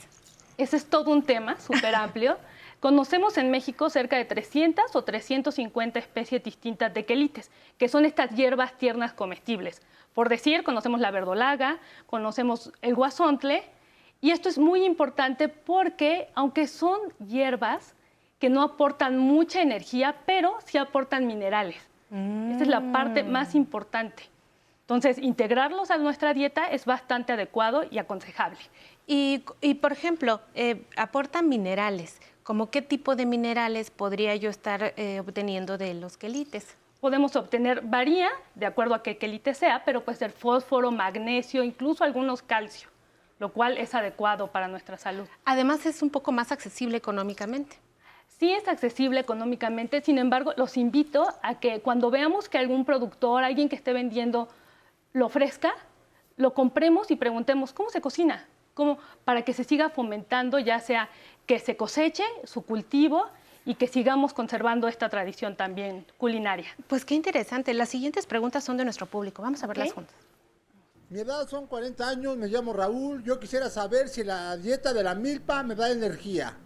Ese 0.59 0.77
es 0.77 0.91
todo 0.91 1.11
un 1.11 1.23
tema 1.23 1.59
súper 1.59 1.95
amplio. 1.95 2.37
Conocemos 2.81 3.39
en 3.39 3.51
México 3.51 3.89
cerca 3.89 4.19
de 4.19 4.27
300 4.27 4.95
o 4.95 5.03
350 5.03 5.99
especies 5.99 6.43
distintas 6.43 6.93
de 6.93 7.07
quelites, 7.07 7.51
que 7.79 7.89
son 7.89 8.05
estas 8.05 8.29
hierbas 8.37 8.77
tiernas 8.77 9.15
comestibles. 9.15 9.81
Por 10.13 10.29
decir, 10.29 10.65
conocemos 10.65 11.01
la 11.01 11.11
verdolaga, 11.11 11.79
conocemos 12.09 12.73
el 12.83 12.95
guasontle, 12.95 13.65
y 14.25 14.31
esto 14.31 14.49
es 14.49 14.57
muy 14.57 14.87
importante 14.87 15.49
porque 15.49 16.31
aunque 16.35 16.67
son 16.67 16.99
hierbas 17.29 17.95
que 18.39 18.49
no 18.49 18.63
aportan 18.63 19.19
mucha 19.19 19.61
energía, 19.61 20.17
pero 20.25 20.57
sí 20.65 20.79
aportan 20.79 21.27
minerales. 21.27 21.77
Esa 22.11 22.63
es 22.63 22.69
la 22.69 22.91
parte 22.91 23.23
mm. 23.23 23.31
más 23.31 23.55
importante. 23.55 24.23
Entonces, 24.81 25.19
integrarlos 25.19 25.91
a 25.91 25.99
nuestra 25.99 26.33
dieta 26.33 26.65
es 26.71 26.87
bastante 26.87 27.35
adecuado 27.35 27.83
y 27.91 27.99
aconsejable. 27.99 28.57
Y, 29.07 29.41
por 29.83 29.93
ejemplo, 29.93 30.41
eh, 30.55 30.87
aportan 30.97 31.51
minerales. 31.51 32.19
¿Cómo 32.45 32.71
qué 32.71 32.81
tipo 32.81 33.17
de 33.17 33.27
minerales 33.27 33.91
podría 33.91 34.35
yo 34.37 34.49
estar 34.49 34.95
eh, 34.97 35.21
obteniendo 35.21 35.77
de 35.77 35.93
los 35.93 36.17
quelites? 36.17 36.79
Podemos 36.99 37.37
obtener, 37.37 37.83
varía 37.83 38.31
de 38.55 38.65
acuerdo 38.65 38.95
a 38.95 39.03
qué 39.03 39.19
quelite 39.19 39.53
sea, 39.53 39.85
pero 39.85 40.03
puede 40.03 40.17
ser 40.17 40.33
fósforo, 40.33 40.91
magnesio, 40.91 41.63
incluso 41.63 42.05
algunos 42.05 42.41
calcio 42.41 42.94
lo 43.39 43.53
cual 43.53 43.79
es 43.79 43.95
adecuado 43.95 44.49
para 44.49 44.69
nuestra 44.69 44.97
salud. 44.97 45.27
Además 45.45 45.87
es 45.87 46.03
un 46.03 46.11
poco 46.11 46.33
más 46.33 46.53
accesible 46.53 46.97
económicamente. 46.97 47.77
Sí 48.39 48.53
es 48.53 48.67
accesible 48.69 49.21
económicamente, 49.21 50.01
sin 50.01 50.19
embargo, 50.19 50.53
los 50.57 50.77
invito 50.77 51.27
a 51.43 51.61
que 51.61 51.81
cuando 51.81 52.11
veamos 52.11 52.49
que 52.49 52.59
algún 52.59 52.85
productor, 52.85 53.45
alguien 53.45 53.69
que 53.69 53.77
esté 53.77 53.93
vendiendo, 53.93 54.49
lo 55.13 55.27
ofrezca, 55.27 55.75
lo 56.37 56.53
compremos 56.53 57.11
y 57.11 57.17
preguntemos 57.17 57.73
cómo 57.73 57.91
se 57.91 58.01
cocina, 58.01 58.47
cómo, 58.75 58.99
para 59.25 59.43
que 59.43 59.53
se 59.53 59.63
siga 59.63 59.91
fomentando, 59.91 60.59
ya 60.59 60.81
sea 60.81 61.09
que 61.47 61.59
se 61.59 61.77
coseche 61.77 62.25
su 62.45 62.63
cultivo 62.63 63.27
y 63.65 63.77
que 63.77 63.87
sigamos 63.87 64.35
conservando 64.35 64.89
esta 64.89 65.09
tradición 65.09 65.57
también 65.57 66.05
culinaria. 66.19 66.67
Pues 66.89 67.05
qué 67.05 67.15
interesante. 67.15 67.73
Las 67.73 67.89
siguientes 67.89 68.27
preguntas 68.27 68.65
son 68.65 68.77
de 68.77 68.85
nuestro 68.85 69.07
público. 69.07 69.43
Vamos 69.43 69.63
a 69.63 69.67
verlas 69.67 69.93
juntas. 69.93 70.15
Mi 71.11 71.21
edad 71.21 71.47
son 71.49 71.67
40 71.67 72.09
años, 72.09 72.37
me 72.37 72.49
llamo 72.49 72.73
Raúl. 72.73 73.23
Yo 73.23 73.39
quisiera 73.39 73.69
saber 73.69 74.09
si 74.09 74.25
la 74.25 74.57
dieta 74.57 74.93
de 74.93 75.03
la 75.03 75.15
milpa 75.15 75.63
me 75.63 75.75
da 75.75 75.91
energía. 75.91 76.57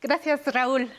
Gracias, 0.00 0.44
Raúl. 0.52 0.90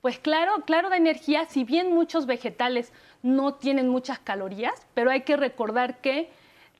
Pues 0.00 0.18
claro, 0.18 0.64
claro 0.66 0.90
da 0.90 0.96
energía, 0.96 1.46
si 1.46 1.62
bien 1.62 1.94
muchos 1.94 2.26
vegetales 2.26 2.92
no 3.22 3.54
tienen 3.54 3.88
muchas 3.88 4.18
calorías, 4.18 4.86
pero 4.94 5.12
hay 5.12 5.22
que 5.22 5.36
recordar 5.36 6.00
que 6.00 6.28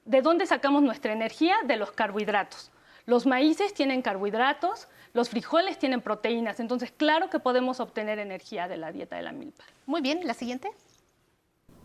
¿de 0.05 0.23
dónde 0.23 0.47
sacamos 0.47 0.83
nuestra 0.83 1.13
energía? 1.13 1.55
De 1.65 1.77
los 1.77 1.93
carbohidratos. 1.93 2.73
Los 3.07 3.27
maíces 3.27 3.75
tienen 3.75 4.03
carbohidratos, 4.03 4.89
los 5.13 5.29
frijoles 5.29 5.79
tienen 5.79 6.01
proteínas, 6.01 6.59
entonces 6.59 6.91
claro 6.91 7.31
que 7.31 7.39
podemos 7.39 7.79
obtener 7.79 8.19
energía 8.19 8.67
de 8.67 8.77
la 8.77 8.91
dieta 8.91 9.15
de 9.15 9.23
la 9.23 9.33
milpa. 9.33 9.63
Muy 9.87 10.01
bien, 10.01 10.27
la 10.27 10.35
siguiente. 10.35 10.73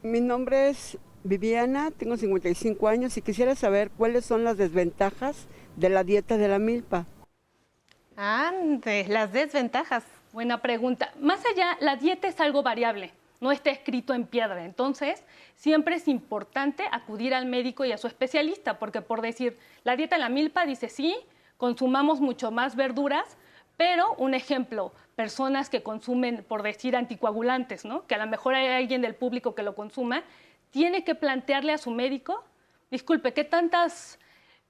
Mi 0.01 0.21
nombre 0.21 0.69
es 0.69 0.97
Viviana, 1.23 1.91
tengo 1.91 2.17
55 2.17 2.87
años 2.87 3.17
y 3.17 3.21
quisiera 3.21 3.55
saber 3.55 3.89
cuáles 3.91 4.25
son 4.25 4.43
las 4.43 4.57
desventajas 4.57 5.47
de 5.75 5.89
la 5.89 6.03
dieta 6.03 6.37
de 6.37 6.47
la 6.47 6.59
milpa. 6.59 7.05
Ande, 8.15 9.05
las 9.09 9.31
desventajas. 9.31 10.03
Buena 10.33 10.61
pregunta. 10.61 11.11
Más 11.19 11.39
allá, 11.45 11.77
la 11.79 11.95
dieta 11.95 12.27
es 12.27 12.39
algo 12.39 12.63
variable, 12.63 13.11
no 13.39 13.51
está 13.51 13.69
escrito 13.69 14.13
en 14.13 14.25
piedra. 14.25 14.65
Entonces, 14.65 15.23
siempre 15.55 15.95
es 15.95 16.07
importante 16.07 16.83
acudir 16.91 17.33
al 17.33 17.45
médico 17.45 17.85
y 17.85 17.91
a 17.91 17.97
su 17.97 18.07
especialista, 18.07 18.79
porque 18.79 19.01
por 19.01 19.21
decir, 19.21 19.57
la 19.83 19.95
dieta 19.95 20.15
de 20.15 20.21
la 20.21 20.29
milpa 20.29 20.65
dice 20.65 20.89
sí, 20.89 21.15
consumamos 21.57 22.21
mucho 22.21 22.51
más 22.51 22.75
verduras, 22.75 23.37
pero 23.77 24.15
un 24.15 24.33
ejemplo, 24.33 24.91
personas 25.15 25.69
que 25.69 25.83
consumen, 25.83 26.43
por 26.47 26.63
decir, 26.63 26.95
anticoagulantes, 26.95 27.85
¿no? 27.85 28.05
que 28.07 28.15
a 28.15 28.17
lo 28.17 28.27
mejor 28.27 28.55
hay 28.55 28.67
alguien 28.67 29.01
del 29.01 29.15
público 29.15 29.55
que 29.55 29.63
lo 29.63 29.75
consuma 29.75 30.23
tiene 30.77 31.03
que 31.03 31.15
plantearle 31.15 31.73
a 31.73 31.79
su 31.79 31.89
médico, 31.89 32.43
disculpe, 32.91 33.33
¿qué 33.33 33.43
tantas 33.43 34.19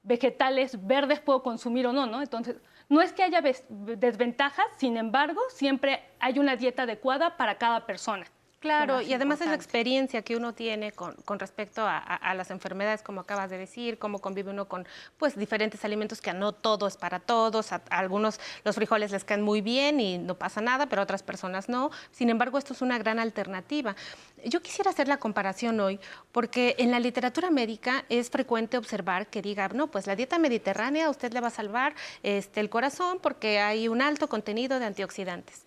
vegetales 0.03 0.87
verdes 0.87 1.19
puedo 1.19 1.43
consumir 1.43 1.85
o 1.85 1.91
no? 1.91 2.05
¿no? 2.05 2.21
Entonces, 2.21 2.55
no 2.87 3.01
es 3.01 3.11
que 3.11 3.23
haya 3.23 3.41
desventajas, 3.41 4.67
sin 4.77 4.95
embargo, 4.95 5.41
siempre 5.49 6.01
hay 6.21 6.39
una 6.39 6.55
dieta 6.55 6.83
adecuada 6.83 7.35
para 7.35 7.57
cada 7.57 7.85
persona. 7.85 8.25
Claro, 8.59 9.01
y 9.01 9.13
además 9.13 9.39
es 9.41 9.47
la 9.47 9.53
experiencia 9.53 10.23
que 10.23 10.35
uno 10.35 10.51
tiene 10.55 10.91
con, 10.91 11.15
respecto 11.37 11.83
a, 11.85 12.33
las 12.33 12.49
enfermedades, 12.49 13.03
como 13.03 13.21
acabas 13.21 13.51
de 13.51 13.57
decir, 13.59 13.99
cómo 13.99 14.17
convive 14.17 14.49
uno 14.49 14.67
con 14.67 14.87
pues 15.17 15.37
diferentes 15.37 15.85
alimentos 15.85 16.21
que 16.21 16.33
no 16.33 16.53
todo 16.53 16.87
es 16.87 16.97
para 16.97 17.19
todos, 17.19 17.71
a, 17.71 17.83
algunos 17.91 18.39
los 18.63 18.75
frijoles 18.75 19.11
les 19.11 19.23
caen 19.23 19.43
muy 19.43 19.61
bien 19.61 19.99
y 19.99 20.17
no 20.17 20.33
pasa 20.33 20.59
nada, 20.59 20.87
pero 20.87 21.03
otras 21.03 21.21
personas 21.21 21.69
no. 21.69 21.91
Sin 22.11 22.31
embargo, 22.31 22.57
esto 22.57 22.73
es 22.73 22.81
una 22.81 22.97
gran 22.97 23.19
alternativa. 23.19 23.95
Yo 24.43 24.59
quisiera 24.63 24.89
hacer 24.89 25.07
la 25.07 25.17
comparación 25.17 25.79
hoy, 25.79 25.99
porque 26.31 26.75
en 26.79 26.89
la 26.89 26.99
literatura 26.99 27.51
médica 27.51 28.05
es 28.09 28.31
frecuente 28.31 28.79
observar 28.79 29.27
que 29.27 29.43
diga, 29.43 29.67
no, 29.67 29.85
pues 29.87 30.07
la 30.07 30.15
dieta 30.15 30.39
mediterránea 30.39 31.05
a 31.05 31.09
usted 31.11 31.31
le 31.31 31.41
va 31.41 31.49
a 31.49 31.51
salvar 31.51 31.93
este, 32.23 32.59
el 32.59 32.71
corazón 32.71 33.19
porque 33.21 33.59
hay 33.59 33.87
un 33.87 34.01
alto 34.01 34.27
contenido 34.27 34.79
de 34.79 34.85
antioxidantes. 34.85 35.63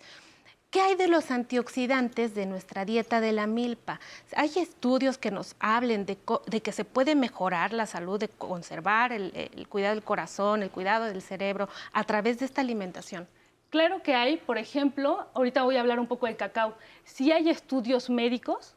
¿Qué 0.71 0.79
hay 0.79 0.95
de 0.95 1.09
los 1.09 1.31
antioxidantes 1.31 2.33
de 2.33 2.45
nuestra 2.45 2.85
dieta 2.85 3.19
de 3.19 3.33
la 3.33 3.45
milpa? 3.45 3.99
¿Hay 4.37 4.51
estudios 4.55 5.17
que 5.17 5.29
nos 5.29 5.57
hablen 5.59 6.05
de, 6.05 6.17
que 6.61 6.71
se 6.71 6.85
puede 6.85 7.13
mejorar 7.13 7.73
la 7.73 7.85
salud, 7.85 8.17
de 8.17 8.29
conservar 8.29 9.11
el, 9.11 9.67
cuidado 9.67 9.95
del 9.95 10.03
corazón, 10.03 10.63
el 10.63 10.71
cuidado 10.71 11.03
del 11.05 11.21
cerebro 11.21 11.67
a 11.91 12.05
través 12.05 12.39
de 12.39 12.45
esta 12.45 12.61
alimentación? 12.61 13.27
Claro 13.69 14.01
que 14.01 14.15
hay, 14.15 14.37
por 14.37 14.57
ejemplo, 14.57 15.27
ahorita 15.33 15.63
voy 15.63 15.75
a 15.75 15.81
hablar 15.81 15.99
un 15.99 16.07
poco 16.07 16.27
del 16.27 16.37
cacao. 16.37 16.73
Sí 17.03 17.33
hay 17.33 17.49
estudios 17.49 18.09
médicos, 18.09 18.73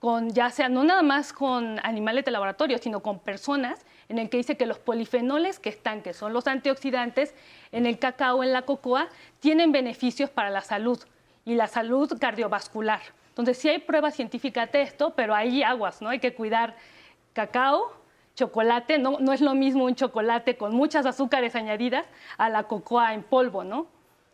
con 0.00 0.30
ya 0.30 0.50
sea 0.50 0.68
no 0.68 0.82
nada 0.82 1.02
más 1.02 1.32
con 1.32 1.78
animales 1.84 2.24
de 2.24 2.30
laboratorio, 2.30 2.78
sino 2.78 3.00
con 3.00 3.20
personas, 3.20 3.84
en 4.08 4.18
el 4.18 4.30
que 4.30 4.38
dice 4.38 4.56
que 4.56 4.66
los 4.66 4.78
polifenoles 4.78 5.60
que 5.60 5.68
están, 5.68 6.02
que 6.02 6.14
son 6.14 6.32
los 6.32 6.46
antioxidantes, 6.46 7.34
en 7.70 7.86
el 7.86 7.98
cacao, 7.98 8.42
en 8.42 8.52
la 8.52 8.62
cocoa, 8.62 9.08
tienen 9.40 9.72
beneficios 9.72 10.30
para 10.30 10.50
la 10.50 10.62
salud 10.62 10.98
y 11.44 11.54
la 11.54 11.68
salud 11.68 12.18
cardiovascular. 12.18 13.00
Entonces, 13.28 13.58
sí 13.58 13.68
hay 13.68 13.78
pruebas 13.78 14.16
científicas 14.16 14.72
de 14.72 14.82
esto, 14.82 15.12
pero 15.14 15.34
hay 15.34 15.62
aguas, 15.62 16.02
¿no? 16.02 16.08
Hay 16.08 16.18
que 16.18 16.34
cuidar 16.34 16.74
cacao, 17.34 17.92
chocolate, 18.34 18.98
no, 18.98 19.18
no 19.20 19.34
es 19.34 19.42
lo 19.42 19.54
mismo 19.54 19.84
un 19.84 19.94
chocolate 19.94 20.56
con 20.56 20.74
muchas 20.74 21.04
azúcares 21.04 21.54
añadidas 21.54 22.06
a 22.38 22.48
la 22.48 22.64
cocoa 22.64 23.12
en 23.12 23.22
polvo, 23.22 23.64
¿no? 23.64 23.86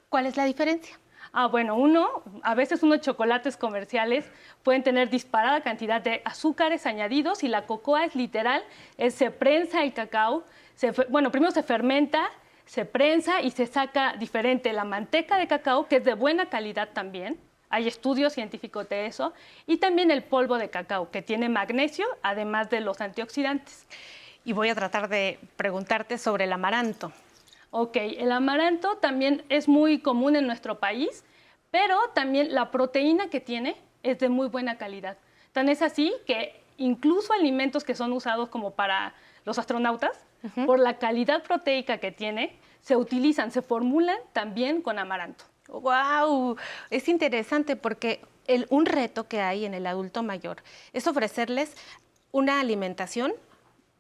¿Cuál 0.09 0.27
es 0.27 0.37
la 0.37 0.45
diferencia? 0.45 0.97
Ah, 1.39 1.49
bueno, 1.49 1.77
uno, 1.77 2.23
a 2.43 2.55
veces 2.55 2.83
unos 2.83 3.03
chocolates 3.03 3.59
comerciales 3.59 4.25
pueden 4.63 4.83
tener 4.83 5.11
disparada 5.11 5.61
cantidad 5.61 6.01
de 6.01 6.23
azúcares 6.25 6.87
añadidos 6.87 7.45
y 7.45 7.49
la 7.49 7.67
cocoa 7.67 8.07
es 8.07 8.15
literal, 8.15 8.65
se 9.11 9.31
prensa 9.31 9.83
el 9.83 9.93
cacao, 9.93 10.45
bueno, 11.11 11.31
primero 11.31 11.53
se 11.53 11.63
fermenta 11.63 12.31
se 12.65 12.87
prensa 12.87 13.43
y 13.43 13.51
se 13.51 13.67
saca 13.67 14.15
diferente 14.19 14.73
la 14.73 14.85
manteca 14.85 15.37
de 15.37 15.47
cacao, 15.47 15.87
que 15.89 15.97
es 15.97 16.05
de 16.05 16.15
buena 16.15 16.49
calidad 16.49 16.89
también. 16.95 17.39
Hay 17.69 17.87
estudios 17.87 18.33
científicos 18.33 18.89
de 18.89 19.05
eso. 19.07 19.35
Y 19.67 19.77
también 19.77 20.11
el 20.11 20.23
polvo 20.23 20.57
de 20.59 20.71
cacao, 20.71 21.11
que 21.11 21.23
tiene 21.23 21.49
magnesio, 21.49 22.07
además 22.23 22.71
de 22.71 22.81
los 22.81 23.01
antioxidantes. 23.01 23.87
Y 24.45 24.53
voy 24.53 24.71
a 24.71 24.75
tratar 24.75 25.09
de 25.09 25.39
preguntarte 25.57 26.19
sobre 26.19 26.45
el 26.45 26.53
amaranto. 26.53 27.13
Ok, 27.79 27.99
el 27.99 28.33
amaranto 28.33 28.97
también 28.97 29.45
es 29.51 29.69
muy 29.69 29.99
común 29.99 30.35
en 30.35 30.47
nuestro 30.47 30.79
país, 30.79 31.25
pero 31.71 31.99
también 32.15 32.55
la 32.55 32.71
proteína 32.71 33.29
que 33.29 33.39
tiene 33.39 33.77
es 34.03 34.19
de 34.19 34.31
muy 34.31 34.49
buena 34.49 34.79
calidad. 34.79 35.19
Tan 35.53 35.69
es 35.69 35.83
así 35.83 36.11
que 36.27 36.59
incluso 36.79 37.35
alimentos 37.35 37.85
que 37.85 37.95
son 37.95 38.15
usados 38.15 38.49
como 38.49 38.71
para 38.71 39.13
los 39.45 39.59
astronautas, 39.59 40.25
por 40.65 40.79
la 40.79 40.97
calidad 40.97 41.43
proteica 41.43 41.99
que 41.99 42.13
tiene, 42.13 42.59
se 42.81 42.97
utilizan, 42.97 43.51
se 43.51 43.61
formulan 43.61 44.17
también 44.33 44.81
con 44.81 44.99
amaranto. 44.99 45.45
¡Wow! 45.69 46.57
Es 46.89 47.09
interesante 47.09 47.77
porque 47.77 48.23
un 48.71 48.87
reto 48.87 49.29
que 49.29 49.43
hay 49.43 49.67
en 49.67 49.75
el 49.75 49.87
adulto 49.87 50.23
mayor 50.23 50.63
es 50.95 51.07
ofrecerles 51.07 51.77
una 52.33 52.59
alimentación 52.59 53.35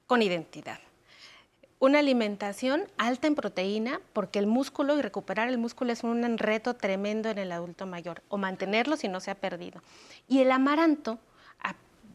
con 0.07 0.23
identidad. 0.23 0.79
Una 1.87 2.01
alimentación 2.01 2.83
alta 2.99 3.29
en 3.29 3.37
proteína, 3.37 4.01
porque 4.13 4.41
el 4.41 4.49
músculo 4.49 4.99
y 4.99 5.03
recuperar 5.03 5.49
el 5.49 5.57
músculo 5.57 5.93
es 5.93 6.03
un 6.03 6.37
reto 6.37 6.75
tremendo 6.75 7.31
en 7.31 7.39
el 7.39 7.53
adulto 7.53 7.87
mayor, 7.87 8.23
o 8.29 8.39
mantenerlo 8.39 8.97
si 8.97 9.07
no 9.07 9.21
se 9.21 9.31
ha 9.31 9.37
perdido. 9.37 9.81
Y 10.27 10.41
el 10.41 10.51
amaranto, 10.51 11.21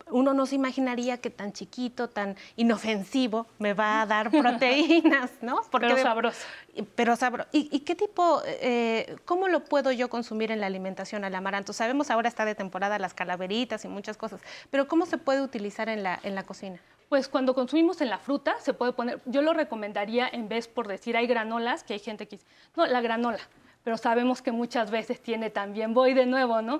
uno 0.10 0.34
no 0.34 0.46
se 0.46 0.56
imaginaría 0.56 1.20
que 1.20 1.30
tan 1.30 1.54
chiquito, 1.54 2.10
tan 2.10 2.36
inofensivo, 2.58 3.48
me 3.60 3.74
va 3.74 4.02
a 4.02 4.06
dar 4.06 4.30
proteínas, 4.42 5.32
¿no? 5.40 5.62
Porque 5.72 5.88
pero 5.88 6.02
sabroso. 6.02 6.46
Pero 6.96 7.16
sabroso. 7.16 7.48
¿Y, 7.54 7.80
qué 7.80 7.96
tipo, 7.96 8.42
eh, 8.46 9.16
cómo 9.24 9.48
lo 9.48 9.64
puedo 9.64 9.94
yo 9.94 10.10
consumir 10.10 10.52
en 10.52 10.60
la 10.60 10.68
alimentación 10.68 11.24
al 11.24 11.34
amaranto? 11.34 11.72
Sabemos 11.72 12.12
ahora 12.12 12.28
está 12.28 12.44
de 12.44 12.56
temporada 12.56 13.00
las 13.00 13.14
calaveritas 13.14 13.86
y 13.86 13.88
muchas 13.88 14.18
cosas, 14.18 14.42
pero 14.70 14.90
¿cómo 14.90 15.06
se 15.06 15.18
puede 15.18 15.42
utilizar 15.42 15.88
en 15.88 16.04
la, 16.04 16.20
en 16.24 16.36
la 16.36 16.44
cocina? 16.44 16.82
Pues 17.12 17.28
cuando 17.28 17.54
consumimos 17.54 18.00
en 18.00 18.10
la 18.10 18.20
fruta 18.20 18.56
se 18.62 18.74
puede 18.74 18.94
poner, 18.94 19.20
yo 19.26 19.42
lo 19.42 19.52
recomendaría 19.52 20.30
en 20.32 20.48
vez 20.48 20.70
por 20.70 20.88
decir 20.88 21.18
hay 21.18 21.28
granolas, 21.28 21.84
que 21.84 21.92
hay 21.92 22.00
gente 22.00 22.26
que 22.26 22.38
dice, 22.38 22.48
no, 22.78 22.86
la 22.86 23.02
granola, 23.02 23.42
pero 23.84 23.98
sabemos 23.98 24.42
que 24.42 24.54
muchas 24.54 24.92
veces 24.92 25.22
tiene 25.22 25.50
también, 25.50 25.94
voy 25.94 26.14
de 26.14 26.26
nuevo, 26.26 26.62
¿no? 26.62 26.80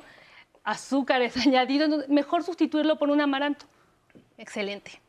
azúcares 0.64 1.36
añadidos, 1.46 2.08
mejor 2.08 2.44
sustituirlo 2.44 2.98
por 2.98 3.10
un 3.10 3.20
amaranto. 3.20 3.66
Excelente. 4.38 5.02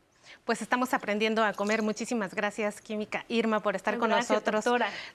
Pues 0.43 0.61
estamos 0.61 0.93
aprendiendo 0.93 1.41
a 1.41 1.53
comer. 1.53 1.83
Muchísimas 1.83 2.35
gracias, 2.35 2.81
Química 2.81 3.23
Irma, 3.29 3.61
por 3.61 3.77
estar 3.77 3.97
con 3.97 4.09
nosotros. 4.09 4.65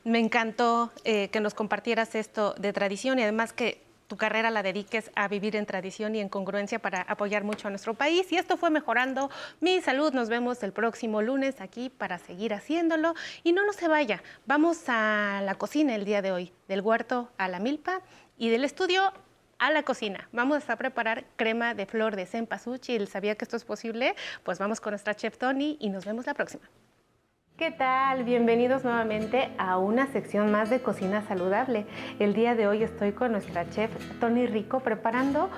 Me 0.04 0.20
encantó 0.20 0.90
eh, 1.04 1.28
que 1.28 1.40
nos 1.40 1.52
compartieras 1.52 2.14
esto 2.14 2.54
de 2.54 2.72
tradición 2.72 3.18
y 3.18 3.24
además 3.24 3.52
que 3.52 3.82
tu 4.08 4.16
carrera 4.16 4.50
la 4.50 4.62
dediques 4.62 5.10
a 5.14 5.28
vivir 5.28 5.54
en 5.54 5.66
tradición 5.66 6.14
y 6.14 6.20
en 6.20 6.28
congruencia 6.28 6.78
para 6.78 7.02
apoyar 7.02 7.44
mucho 7.44 7.68
a 7.68 7.70
nuestro 7.70 7.94
país. 7.94 8.32
Y 8.32 8.36
esto 8.36 8.56
fue 8.56 8.70
Mejorando 8.70 9.30
mi 9.60 9.80
Salud. 9.82 10.12
Nos 10.14 10.30
vemos 10.30 10.62
el 10.62 10.72
próximo 10.72 11.22
lunes 11.22 11.60
aquí 11.60 11.90
para 11.90 12.18
seguir 12.18 12.54
haciéndolo. 12.54 13.14
Y 13.44 13.52
no 13.52 13.64
nos 13.66 13.76
se 13.76 13.86
vaya, 13.86 14.22
vamos 14.46 14.82
a 14.88 15.40
la 15.44 15.54
cocina 15.54 15.94
el 15.94 16.04
día 16.04 16.22
de 16.22 16.32
hoy, 16.32 16.52
del 16.66 16.80
huerto 16.80 17.30
a 17.38 17.48
la 17.48 17.60
milpa 17.60 18.00
y 18.36 18.48
del 18.48 18.64
estudio 18.64 19.12
a 19.58 19.70
la 19.70 19.82
cocina. 19.82 20.28
Vamos 20.32 20.68
a 20.70 20.76
preparar 20.76 21.24
crema 21.36 21.74
de 21.74 21.86
flor 21.86 22.16
de 22.16 22.26
cempasúchil. 22.26 23.08
¿Sabía 23.08 23.34
que 23.36 23.44
esto 23.44 23.56
es 23.56 23.64
posible? 23.64 24.16
Pues 24.42 24.58
vamos 24.58 24.80
con 24.80 24.92
nuestra 24.92 25.14
chef 25.14 25.36
Tony 25.36 25.76
y 25.80 25.90
nos 25.90 26.04
vemos 26.06 26.26
la 26.26 26.34
próxima. 26.34 26.68
¿Qué 27.58 27.72
tal? 27.72 28.22
Bienvenidos 28.22 28.84
nuevamente 28.84 29.50
a 29.58 29.78
una 29.78 30.06
sección 30.12 30.52
más 30.52 30.70
de 30.70 30.80
cocina 30.80 31.22
saludable. 31.22 31.86
El 32.20 32.32
día 32.32 32.54
de 32.54 32.68
hoy 32.68 32.84
estoy 32.84 33.10
con 33.10 33.32
nuestra 33.32 33.68
chef 33.68 33.90
Tony 34.20 34.46
Rico 34.46 34.78
preparando 34.78 35.50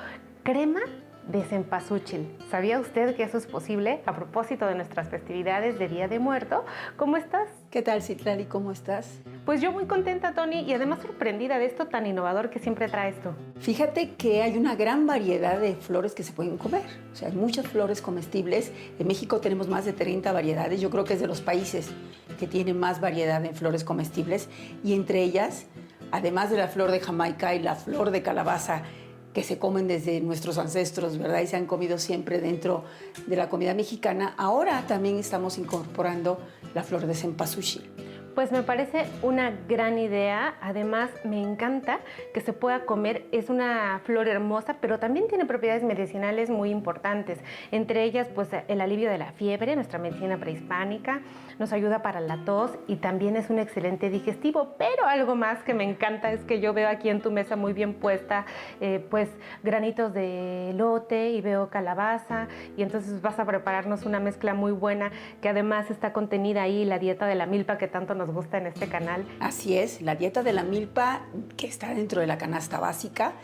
crema 0.43 0.81
de 1.29 1.43
cempasúchil. 1.43 2.27
¿Sabía 2.51 2.81
usted 2.81 3.15
que 3.15 3.23
eso 3.23 3.39
es 3.39 3.47
posible 3.47 4.01
a 4.07 4.15
propósito 4.15 4.67
de 4.67 4.75
nuestras 4.75 5.09
festividades 5.09 5.79
de 5.79 5.89
Día 5.89 6.09
de 6.09 6.19
Muerto? 6.19 6.65
¿Cómo 6.97 7.17
estás? 7.17 7.49
¿Qué 7.71 7.83
tal, 7.83 8.03
Citlali? 8.03 8.47
¿Cómo 8.47 8.73
estás? 8.73 9.21
Pues 9.45 9.61
yo 9.61 9.73
muy 9.73 9.87
contenta, 9.87 10.35
Tony, 10.35 10.61
y 10.61 10.73
además 10.73 11.01
sorprendida 11.03 11.59
de 11.59 11.67
esto 11.67 11.87
tan 11.87 12.07
innovador 12.07 12.51
que 12.51 12.59
siempre 12.59 12.89
trae 12.89 13.11
esto. 13.11 13.35
Fíjate 13.61 14.15
que 14.15 14.43
hay 14.43 14.57
una 14.57 14.75
gran 14.75 15.07
variedad 15.07 15.61
de 15.61 15.77
flores 15.77 16.15
que 16.15 16.23
se 16.23 16.33
pueden 16.33 16.59
comer. 16.59 16.83
O 17.13 17.17
sea, 17.17 17.29
hay 17.29 17.35
muchas 17.35 17.67
flores 17.67 18.03
comestibles. 18.03 18.73
En 18.99 19.07
México 19.07 19.41
tenemos 19.41 19.69
más 19.69 19.85
de 19.85 19.93
30 19.93 20.33
variedades. 20.33 20.81
Yo 20.81 20.91
creo 20.91 21.05
que 21.05 21.15
es 21.15 21.21
de 21.21 21.27
los 21.27 21.41
países 21.41 21.91
que 22.39 22.47
tienen 22.47 22.79
más 22.79 23.01
variedad 23.01 23.45
en 23.45 23.55
flores 23.55 23.85
comestibles. 23.85 24.49
Y 24.83 24.95
entre 24.95 25.23
ellas, 25.23 25.67
además 26.11 26.51
de 26.51 26.57
la 26.57 26.69
flor 26.69 26.91
de 26.91 27.01
Jamaica 27.01 27.55
y 27.55 27.61
la 27.61 27.77
flor 27.77 28.11
de 28.11 28.23
calabaza, 28.23 28.83
que 29.33 29.43
se 29.43 29.59
comen 29.59 29.87
desde 29.87 30.21
nuestros 30.21 30.59
ancestros, 30.59 31.19
¿verdad? 31.19 31.41
Y 31.41 31.47
se 31.47 31.57
han 31.57 31.67
comido 31.67 31.99
siempre 31.99 32.41
dentro 32.41 32.85
de 33.27 33.37
la 33.37 33.49
comida 33.49 33.75
mexicana. 33.75 34.35
Ahora 34.37 34.85
también 34.87 35.19
estamos 35.19 35.59
incorporando 35.59 36.39
la 36.75 36.83
flor 36.83 37.07
de 37.07 37.15
cempasúchil. 37.15 37.91
Pues 38.35 38.53
me 38.53 38.63
parece 38.63 39.07
una 39.23 39.51
gran 39.69 39.99
idea. 39.99 40.55
Además, 40.61 41.11
me 41.25 41.43
encanta 41.43 42.01
que 42.33 42.41
se 42.41 42.53
pueda 42.53 42.87
comer. 42.87 43.27
Es 43.33 43.51
una 43.51 44.01
flor 44.05 44.29
hermosa, 44.29 44.77
pero 44.81 44.99
también 44.99 45.27
tiene 45.29 45.47
propiedades 45.47 45.83
medicinales 45.83 46.49
muy 46.49 46.71
importantes. 46.71 47.39
Entre 47.73 48.05
ellas, 48.05 48.29
pues 48.35 48.49
el 48.69 48.81
alivio 48.81 49.11
de 49.11 49.19
la 49.19 49.33
fiebre, 49.33 49.75
nuestra 49.75 49.99
medicina 49.99 50.39
prehispánica, 50.39 51.23
nos 51.61 51.75
ayuda 51.75 52.03
para 52.03 52.21
la 52.21 52.39
tos 52.45 52.73
y 52.89 52.97
también 52.97 53.37
es 53.37 53.51
un 53.51 53.59
excelente 53.59 54.09
digestivo. 54.09 54.75
Pero 54.79 55.07
algo 55.07 55.37
más 55.37 55.63
que 55.63 55.75
me 55.75 55.85
encanta 55.85 56.33
es 56.33 56.41
que 56.41 56.59
yo 56.59 56.73
veo 56.73 56.89
aquí 56.89 57.11
en 57.11 57.21
tu 57.21 57.31
mesa 57.31 57.55
muy 57.55 57.75
bien 57.75 57.95
puesta, 57.95 58.47
eh, 58.81 59.07
pues 59.11 59.29
granitos 59.63 60.13
de 60.15 60.73
lote 60.75 61.31
y 61.31 61.43
veo 61.43 61.69
calabaza 61.69 62.49
y 62.79 62.83
entonces 62.83 63.21
vas 63.21 63.39
a 63.39 63.45
prepararnos 63.45 64.07
una 64.07 64.21
mezcla 64.21 64.55
muy 64.55 64.73
buena 64.73 65.13
que 65.43 65.51
además 65.51 65.91
está 65.91 66.15
contenida 66.15 66.63
ahí 66.63 66.87
la 66.87 66.99
dieta 66.99 67.27
de 67.27 67.35
la 67.35 67.45
milpa 67.45 67.77
que 67.77 67.89
tanto 67.89 68.15
nos 68.15 68.31
gusta 68.31 68.57
en 68.57 68.67
este 68.67 68.89
canal. 68.89 69.27
Así 69.39 69.77
es, 69.77 70.01
la 70.01 70.15
dieta 70.15 70.43
de 70.43 70.55
la 70.55 70.65
milpa 70.65 71.21
que 71.59 71.67
está 71.67 71.93
dentro 71.93 72.23
de 72.23 72.27
la 72.27 72.39
canasta 72.39 72.81
básica. 72.81 73.35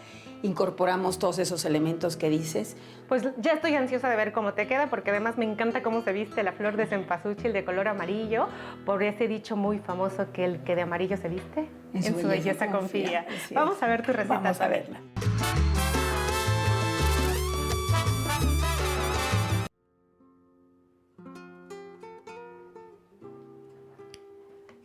Incorporamos 0.47 1.19
todos 1.19 1.41
esos 1.41 1.65
elementos 1.65 2.17
que 2.17 2.31
dices. 2.31 2.77
Pues 3.09 3.25
ya 3.39 3.53
estoy 3.53 3.75
ansiosa 3.75 4.09
de 4.09 4.17
ver 4.17 4.33
cómo 4.33 4.55
te 4.55 4.69
queda, 4.69 4.89
porque 4.89 5.11
además 5.11 5.37
me 5.39 5.45
encanta 5.45 5.83
cómo 5.83 6.03
se 6.03 6.13
viste 6.13 6.45
la 6.45 6.53
flor 6.53 6.77
de 6.77 6.87
cempasúchil 6.87 7.53
de 7.53 7.65
color 7.65 7.89
amarillo, 7.89 8.47
por 8.85 9.03
ese 9.03 9.27
dicho 9.27 9.57
muy 9.57 9.81
famoso 9.81 10.31
que 10.33 10.45
el 10.45 10.63
que 10.63 10.77
de 10.77 10.83
amarillo 10.83 11.17
se 11.17 11.29
viste, 11.29 11.69
en, 11.93 12.03
su, 12.03 12.29
belleza, 12.29 12.71
confía. 12.71 13.27
Vamos 13.53 13.83
a 13.83 13.89
ver 13.89 14.07
tu 14.07 14.13
receta. 14.13 14.35
Vamos 14.35 14.61
a 14.61 14.69
verla. 14.69 15.01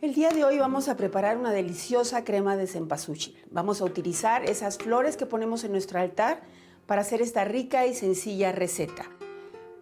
El 0.02 0.14
día 0.14 0.30
de 0.30 0.44
hoy 0.44 0.58
vamos 0.58 0.88
a 0.88 0.96
preparar 0.96 1.36
una 1.36 1.52
deliciosa 1.52 2.24
crema 2.24 2.56
de 2.56 2.66
cempasúchil. 2.66 3.40
Vamos 3.52 3.80
a 3.80 3.84
utilizar 3.84 4.42
esas 4.42 4.76
flores 4.76 5.16
que 5.16 5.26
ponemos 5.26 5.62
en 5.62 5.70
nuestro 5.70 6.00
altar 6.00 6.40
para 6.86 7.02
hacer 7.02 7.22
esta 7.22 7.44
rica 7.44 7.86
y 7.86 7.94
sencilla 7.94 8.50
receta. 8.50 9.08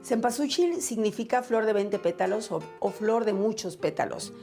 Cempasúchil 0.02 0.82
significa 0.82 1.42
flor 1.42 1.64
de 1.64 1.72
20 1.72 1.98
pétalos 2.00 2.52
o, 2.52 2.60
o 2.80 2.90
flor 2.90 3.24
de 3.24 3.32
muchos 3.32 3.78
pétalos. 3.78 4.34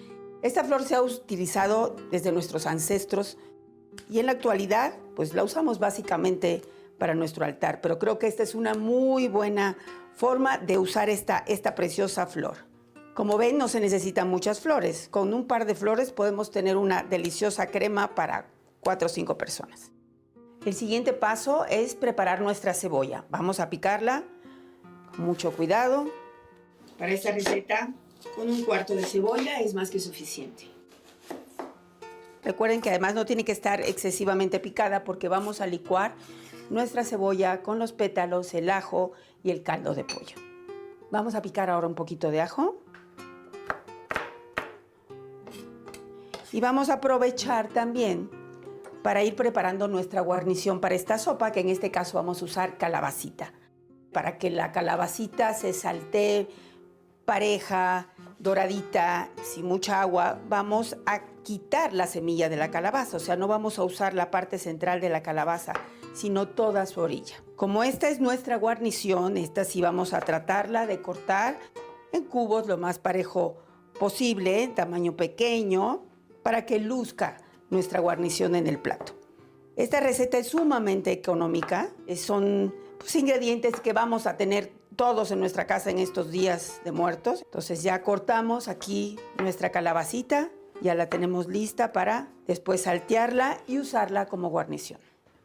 Esta 0.41 0.63
flor 0.63 0.83
se 0.83 0.95
ha 0.95 1.03
utilizado 1.03 1.95
desde 2.09 2.31
nuestros 2.31 2.65
ancestros 2.65 3.37
y 4.09 4.17
en 4.17 4.25
la 4.25 4.31
actualidad 4.31 4.95
pues 5.15 5.35
la 5.35 5.43
usamos 5.43 5.77
básicamente 5.77 6.63
para 6.97 7.13
nuestro 7.13 7.45
altar, 7.45 7.81
pero 7.81 7.99
creo 7.99 8.17
que 8.17 8.25
esta 8.25 8.41
es 8.41 8.55
una 8.55 8.73
muy 8.73 9.27
buena 9.27 9.77
forma 10.15 10.57
de 10.57 10.79
usar 10.79 11.11
esta, 11.11 11.43
esta 11.47 11.75
preciosa 11.75 12.25
flor. 12.25 12.66
Como 13.17 13.35
ven, 13.35 13.57
no 13.57 13.67
se 13.67 13.79
necesitan 13.79 14.29
muchas 14.29 14.59
flores. 14.59 15.07
Con 15.09 15.33
un 15.33 15.47
par 15.47 15.65
de 15.65 15.73
flores 15.73 16.11
podemos 16.11 16.51
tener 16.51 16.77
una 16.77 17.01
deliciosa 17.01 17.65
crema 17.65 18.13
para 18.13 18.45
cuatro 18.79 19.07
o 19.07 19.09
cinco 19.09 19.39
personas. 19.39 19.91
El 20.63 20.75
siguiente 20.75 21.13
paso 21.13 21.65
es 21.65 21.95
preparar 21.95 22.41
nuestra 22.41 22.75
cebolla. 22.75 23.25
Vamos 23.31 23.59
a 23.59 23.71
picarla 23.71 24.23
con 25.15 25.25
mucho 25.25 25.51
cuidado. 25.51 26.05
Para 26.99 27.11
esta 27.11 27.31
receta, 27.31 27.91
con 28.35 28.51
un 28.51 28.63
cuarto 28.63 28.93
de 28.93 29.03
cebolla 29.03 29.61
es 29.61 29.73
más 29.73 29.89
que 29.89 29.99
suficiente. 29.99 30.65
Recuerden 32.43 32.81
que 32.81 32.91
además 32.91 33.15
no 33.15 33.25
tiene 33.25 33.43
que 33.43 33.51
estar 33.51 33.81
excesivamente 33.81 34.59
picada 34.59 35.03
porque 35.03 35.27
vamos 35.27 35.59
a 35.59 35.65
licuar 35.65 36.13
nuestra 36.69 37.03
cebolla 37.03 37.63
con 37.63 37.79
los 37.79 37.93
pétalos, 37.93 38.53
el 38.53 38.69
ajo 38.69 39.13
y 39.41 39.49
el 39.49 39.63
caldo 39.63 39.95
de 39.95 40.03
pollo. 40.03 40.35
Vamos 41.09 41.33
a 41.33 41.41
picar 41.41 41.71
ahora 41.71 41.87
un 41.87 41.95
poquito 41.95 42.29
de 42.29 42.41
ajo. 42.41 42.75
Y 46.51 46.61
vamos 46.61 46.89
a 46.89 46.95
aprovechar 46.95 47.67
también 47.67 48.29
para 49.03 49.23
ir 49.23 49.35
preparando 49.35 49.87
nuestra 49.87 50.21
guarnición 50.21 50.79
para 50.79 50.95
esta 50.95 51.17
sopa, 51.17 51.51
que 51.51 51.59
en 51.59 51.69
este 51.69 51.91
caso 51.91 52.17
vamos 52.17 52.41
a 52.41 52.45
usar 52.45 52.77
calabacita. 52.77 53.53
Para 54.11 54.37
que 54.37 54.49
la 54.49 54.71
calabacita 54.71 55.53
se 55.53 55.73
saltee 55.73 56.47
pareja, 57.25 58.07
doradita, 58.39 59.29
sin 59.43 59.65
mucha 59.65 60.01
agua, 60.01 60.39
vamos 60.47 60.97
a 61.05 61.21
quitar 61.43 61.93
la 61.93 62.07
semilla 62.07 62.47
de 62.47 62.55
la 62.55 62.71
calabaza, 62.71 63.17
o 63.17 63.19
sea, 63.19 63.35
no 63.35 63.47
vamos 63.47 63.79
a 63.79 63.83
usar 63.83 64.13
la 64.13 64.31
parte 64.31 64.57
central 64.57 65.01
de 65.01 65.09
la 65.09 65.23
calabaza, 65.23 65.73
sino 66.13 66.47
toda 66.47 66.85
su 66.85 67.01
orilla. 67.01 67.35
Como 67.57 67.83
esta 67.83 68.07
es 68.07 68.21
nuestra 68.21 68.55
guarnición, 68.55 69.35
esta 69.35 69.65
sí 69.65 69.81
vamos 69.81 70.13
a 70.13 70.21
tratarla 70.21 70.87
de 70.87 71.01
cortar 71.01 71.59
en 72.13 72.23
cubos 72.23 72.67
lo 72.67 72.77
más 72.77 72.97
parejo 72.97 73.57
posible, 73.99 74.63
en 74.63 74.75
tamaño 74.75 75.17
pequeño, 75.17 76.06
para 76.47 76.65
que 76.65 76.79
luzca 76.79 77.35
nuestra 77.69 77.99
guarnición 77.99 78.55
en 78.55 78.67
el 78.67 78.79
plato. 78.79 79.11
Esta 79.75 79.99
receta 79.99 80.37
es 80.37 80.47
sumamente 80.47 81.11
económica, 81.11 81.89
son 82.15 82.73
pues, 82.97 83.13
ingredientes 83.17 83.81
que 83.81 83.91
vamos 83.91 84.25
a 84.25 84.37
tener 84.37 84.71
todos 84.95 85.31
en 85.31 85.41
nuestra 85.41 85.67
casa 85.67 85.89
en 85.89 85.99
estos 85.99 86.31
días 86.31 86.79
de 86.85 86.93
muertos. 86.93 87.41
Entonces 87.43 87.83
ya 87.83 88.01
cortamos 88.01 88.69
aquí 88.69 89.19
nuestra 89.37 89.73
calabacita 89.73 90.49
Ya 90.81 90.95
la 90.95 91.09
tenemos 91.09 91.49
lista 91.49 91.91
para 91.91 92.29
después 92.47 92.83
saltearla 92.83 93.57
y 93.67 93.79
usarla 93.79 94.27
como 94.27 94.49
guarnición. 94.49 95.01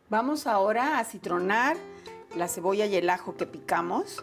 Vamos 0.09 0.47
ahora 0.47 1.01
a 1.01 1.05
citronar 1.05 1.77
la 2.37 2.47
cebolla 2.47 2.87
y 2.87 2.95
el 2.95 3.11
ajo 3.11 3.35
que 3.35 3.47
picamos. 3.47 4.23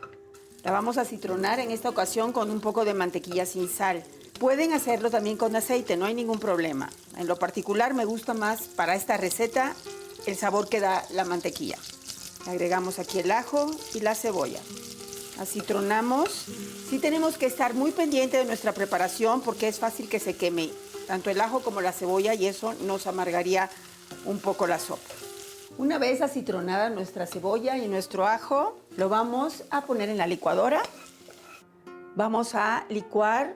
La 0.63 0.71
vamos 0.71 0.97
a 0.97 1.03
citronar 1.03 1.59
en 1.59 1.71
esta 1.71 1.89
ocasión 1.89 2.31
con 2.31 2.49
un 2.49 2.61
poco 2.61 2.85
de 2.85 2.93
mantequilla 2.93 3.45
sin 3.45 3.67
sal. 3.67 4.01
Pueden 4.39 4.71
hacerlo 4.71 5.11
también 5.11 5.35
con 5.35 5.55
aceite, 5.57 5.97
no 5.97 6.05
hay 6.05 6.13
ningún 6.13 6.39
problema. 6.39 6.89
En 7.17 7.27
lo 7.27 7.37
particular 7.37 7.93
me 7.93 8.05
gusta 8.05 8.33
más 8.33 8.61
para 8.61 8.95
esta 8.95 9.17
receta 9.17 9.75
el 10.25 10.37
sabor 10.37 10.69
que 10.69 10.79
da 10.79 11.03
la 11.11 11.25
mantequilla. 11.25 11.77
Agregamos 12.47 12.99
aquí 12.99 13.19
el 13.19 13.31
ajo 13.31 13.69
y 13.93 13.99
la 13.99 14.15
cebolla. 14.15 14.61
Acitronamos. 15.39 16.45
Sí 16.89 16.99
tenemos 16.99 17.37
que 17.37 17.47
estar 17.47 17.73
muy 17.73 17.91
pendiente 17.91 18.37
de 18.37 18.45
nuestra 18.45 18.71
preparación 18.71 19.41
porque 19.41 19.67
es 19.67 19.77
fácil 19.77 20.07
que 20.07 20.19
se 20.19 20.37
queme 20.37 20.69
tanto 21.05 21.29
el 21.29 21.41
ajo 21.41 21.59
como 21.59 21.81
la 21.81 21.91
cebolla 21.91 22.33
y 22.33 22.45
eso 22.45 22.73
nos 22.85 23.07
amargaría 23.07 23.69
un 24.25 24.39
poco 24.39 24.67
la 24.67 24.79
sopa. 24.79 25.01
Una 25.77 25.97
vez 25.97 26.21
acitronada 26.21 26.89
nuestra 26.89 27.25
cebolla 27.25 27.77
y 27.77 27.89
nuestro 27.89 28.25
ajo, 28.25 28.77
lo 28.95 29.09
vamos 29.09 29.63
a 29.69 29.85
poner 29.85 30.07
en 30.07 30.17
la 30.17 30.27
licuadora. 30.27 30.81
Vamos 32.15 32.55
a 32.55 32.85
licuar 32.89 33.55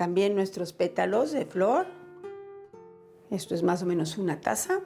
también 0.00 0.34
nuestros 0.34 0.72
pétalos 0.72 1.30
de 1.30 1.44
flor. 1.44 1.86
Esto 3.30 3.54
es 3.54 3.62
más 3.62 3.82
o 3.82 3.86
menos 3.86 4.16
una 4.16 4.40
taza. 4.40 4.80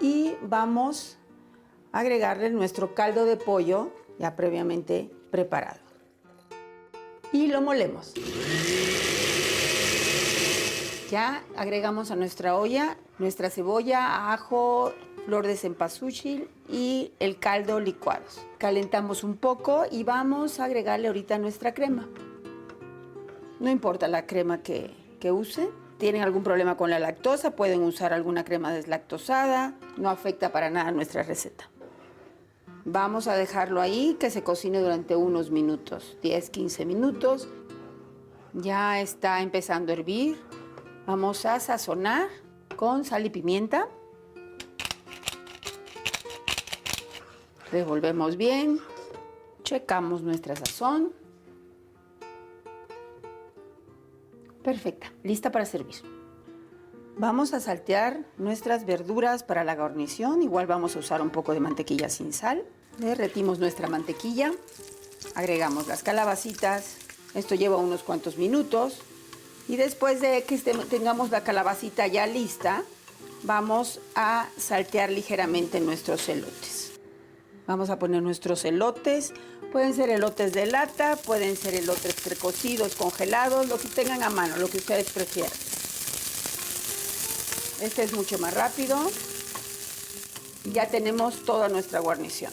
Y 0.00 0.36
vamos 0.40 1.18
a 1.90 1.98
agregarle 1.98 2.48
nuestro 2.50 2.94
caldo 2.94 3.24
de 3.24 3.36
pollo 3.36 3.90
ya 4.20 4.36
previamente 4.36 5.10
preparado. 5.32 5.80
Y 7.32 7.48
lo 7.48 7.60
molemos. 7.60 8.14
Ya 11.10 11.42
agregamos 11.56 12.12
a 12.12 12.14
nuestra 12.14 12.54
olla 12.54 12.96
nuestra 13.18 13.50
cebolla, 13.50 14.32
ajo, 14.32 14.92
flor 15.26 15.44
de 15.44 15.56
cempasúchil 15.56 16.48
y 16.70 17.10
el 17.18 17.40
caldo 17.40 17.80
licuados. 17.80 18.46
Calentamos 18.58 19.24
un 19.24 19.36
poco 19.36 19.86
y 19.90 20.04
vamos 20.04 20.60
a 20.60 20.66
agregarle 20.66 21.08
ahorita 21.08 21.38
nuestra 21.38 21.74
crema. 21.74 22.08
No 23.60 23.70
importa 23.70 24.08
la 24.08 24.26
crema 24.26 24.62
que, 24.62 24.94
que 25.20 25.32
use. 25.32 25.68
Tienen 25.98 26.22
algún 26.22 26.44
problema 26.44 26.76
con 26.76 26.90
la 26.90 27.00
lactosa, 27.00 27.56
pueden 27.56 27.82
usar 27.82 28.12
alguna 28.12 28.44
crema 28.44 28.72
deslactosada. 28.72 29.74
No 29.96 30.10
afecta 30.10 30.52
para 30.52 30.70
nada 30.70 30.92
nuestra 30.92 31.24
receta. 31.24 31.68
Vamos 32.84 33.26
a 33.26 33.34
dejarlo 33.34 33.80
ahí 33.80 34.16
que 34.18 34.30
se 34.30 34.42
cocine 34.42 34.80
durante 34.80 35.16
unos 35.16 35.50
minutos, 35.50 36.16
10, 36.22 36.50
15 36.50 36.86
minutos. 36.86 37.48
Ya 38.54 39.00
está 39.00 39.42
empezando 39.42 39.92
a 39.92 39.96
hervir. 39.96 40.38
Vamos 41.06 41.44
a 41.44 41.60
sazonar 41.60 42.28
con 42.76 43.04
sal 43.04 43.26
y 43.26 43.30
pimienta. 43.30 43.88
Revolvemos 47.70 48.36
bien. 48.36 48.80
Checamos 49.64 50.22
nuestra 50.22 50.56
sazón. 50.56 51.12
Perfecta, 54.68 55.10
lista 55.22 55.50
para 55.50 55.64
servir. 55.64 55.96
Vamos 57.16 57.54
a 57.54 57.60
saltear 57.60 58.26
nuestras 58.36 58.84
verduras 58.84 59.42
para 59.42 59.64
la 59.64 59.74
guarnición. 59.74 60.42
Igual 60.42 60.66
vamos 60.66 60.94
a 60.94 60.98
usar 60.98 61.22
un 61.22 61.30
poco 61.30 61.54
de 61.54 61.60
mantequilla 61.60 62.10
sin 62.10 62.34
sal. 62.34 62.66
Derretimos 62.98 63.58
nuestra 63.58 63.88
mantequilla. 63.88 64.52
Agregamos 65.34 65.86
las 65.86 66.02
calabacitas. 66.02 66.98
Esto 67.34 67.54
lleva 67.54 67.78
unos 67.78 68.02
cuantos 68.02 68.36
minutos. 68.36 69.00
Y 69.68 69.76
después 69.76 70.20
de 70.20 70.42
que 70.42 70.58
tengamos 70.58 71.30
la 71.30 71.42
calabacita 71.44 72.06
ya 72.06 72.26
lista, 72.26 72.82
vamos 73.44 74.00
a 74.14 74.50
saltear 74.58 75.10
ligeramente 75.10 75.80
nuestros 75.80 76.28
elotes. 76.28 76.87
Vamos 77.68 77.90
a 77.90 77.98
poner 77.98 78.22
nuestros 78.22 78.64
elotes. 78.64 79.34
Pueden 79.70 79.92
ser 79.92 80.08
elotes 80.08 80.54
de 80.54 80.64
lata, 80.64 81.16
pueden 81.16 81.54
ser 81.54 81.74
elotes 81.74 82.14
precocidos, 82.14 82.96
congelados, 82.96 83.68
lo 83.68 83.76
que 83.76 83.88
tengan 83.88 84.22
a 84.22 84.30
mano, 84.30 84.56
lo 84.56 84.68
que 84.68 84.78
ustedes 84.78 85.12
prefieran. 85.12 85.52
Este 87.82 88.02
es 88.02 88.14
mucho 88.14 88.38
más 88.38 88.54
rápido. 88.54 88.98
Ya 90.72 90.88
tenemos 90.88 91.44
toda 91.44 91.68
nuestra 91.68 92.00
guarnición. 92.00 92.52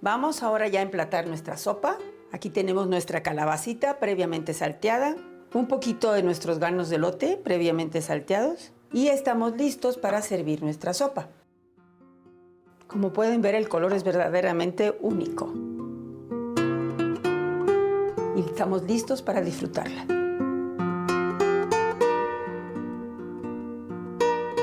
Vamos 0.00 0.42
ahora 0.42 0.68
ya 0.68 0.80
a 0.80 0.82
emplatar 0.82 1.26
nuestra 1.26 1.58
sopa. 1.58 1.98
Aquí 2.32 2.48
tenemos 2.48 2.88
nuestra 2.88 3.22
calabacita 3.22 3.98
previamente 3.98 4.54
salteada, 4.54 5.16
un 5.52 5.68
poquito 5.68 6.12
de 6.12 6.22
nuestros 6.22 6.58
granos 6.58 6.88
de 6.88 6.96
lote 6.96 7.36
previamente 7.36 8.00
salteados 8.00 8.72
y 8.90 9.08
estamos 9.08 9.54
listos 9.56 9.98
para 9.98 10.22
servir 10.22 10.62
nuestra 10.62 10.94
sopa. 10.94 11.28
Como 12.86 13.12
pueden 13.12 13.42
ver, 13.42 13.54
el 13.54 13.68
color 13.68 13.92
es 13.92 14.04
verdaderamente 14.04 14.96
único 15.00 15.52
y 18.36 18.40
estamos 18.40 18.82
listos 18.84 19.22
para 19.22 19.40
disfrutarla. 19.40 20.04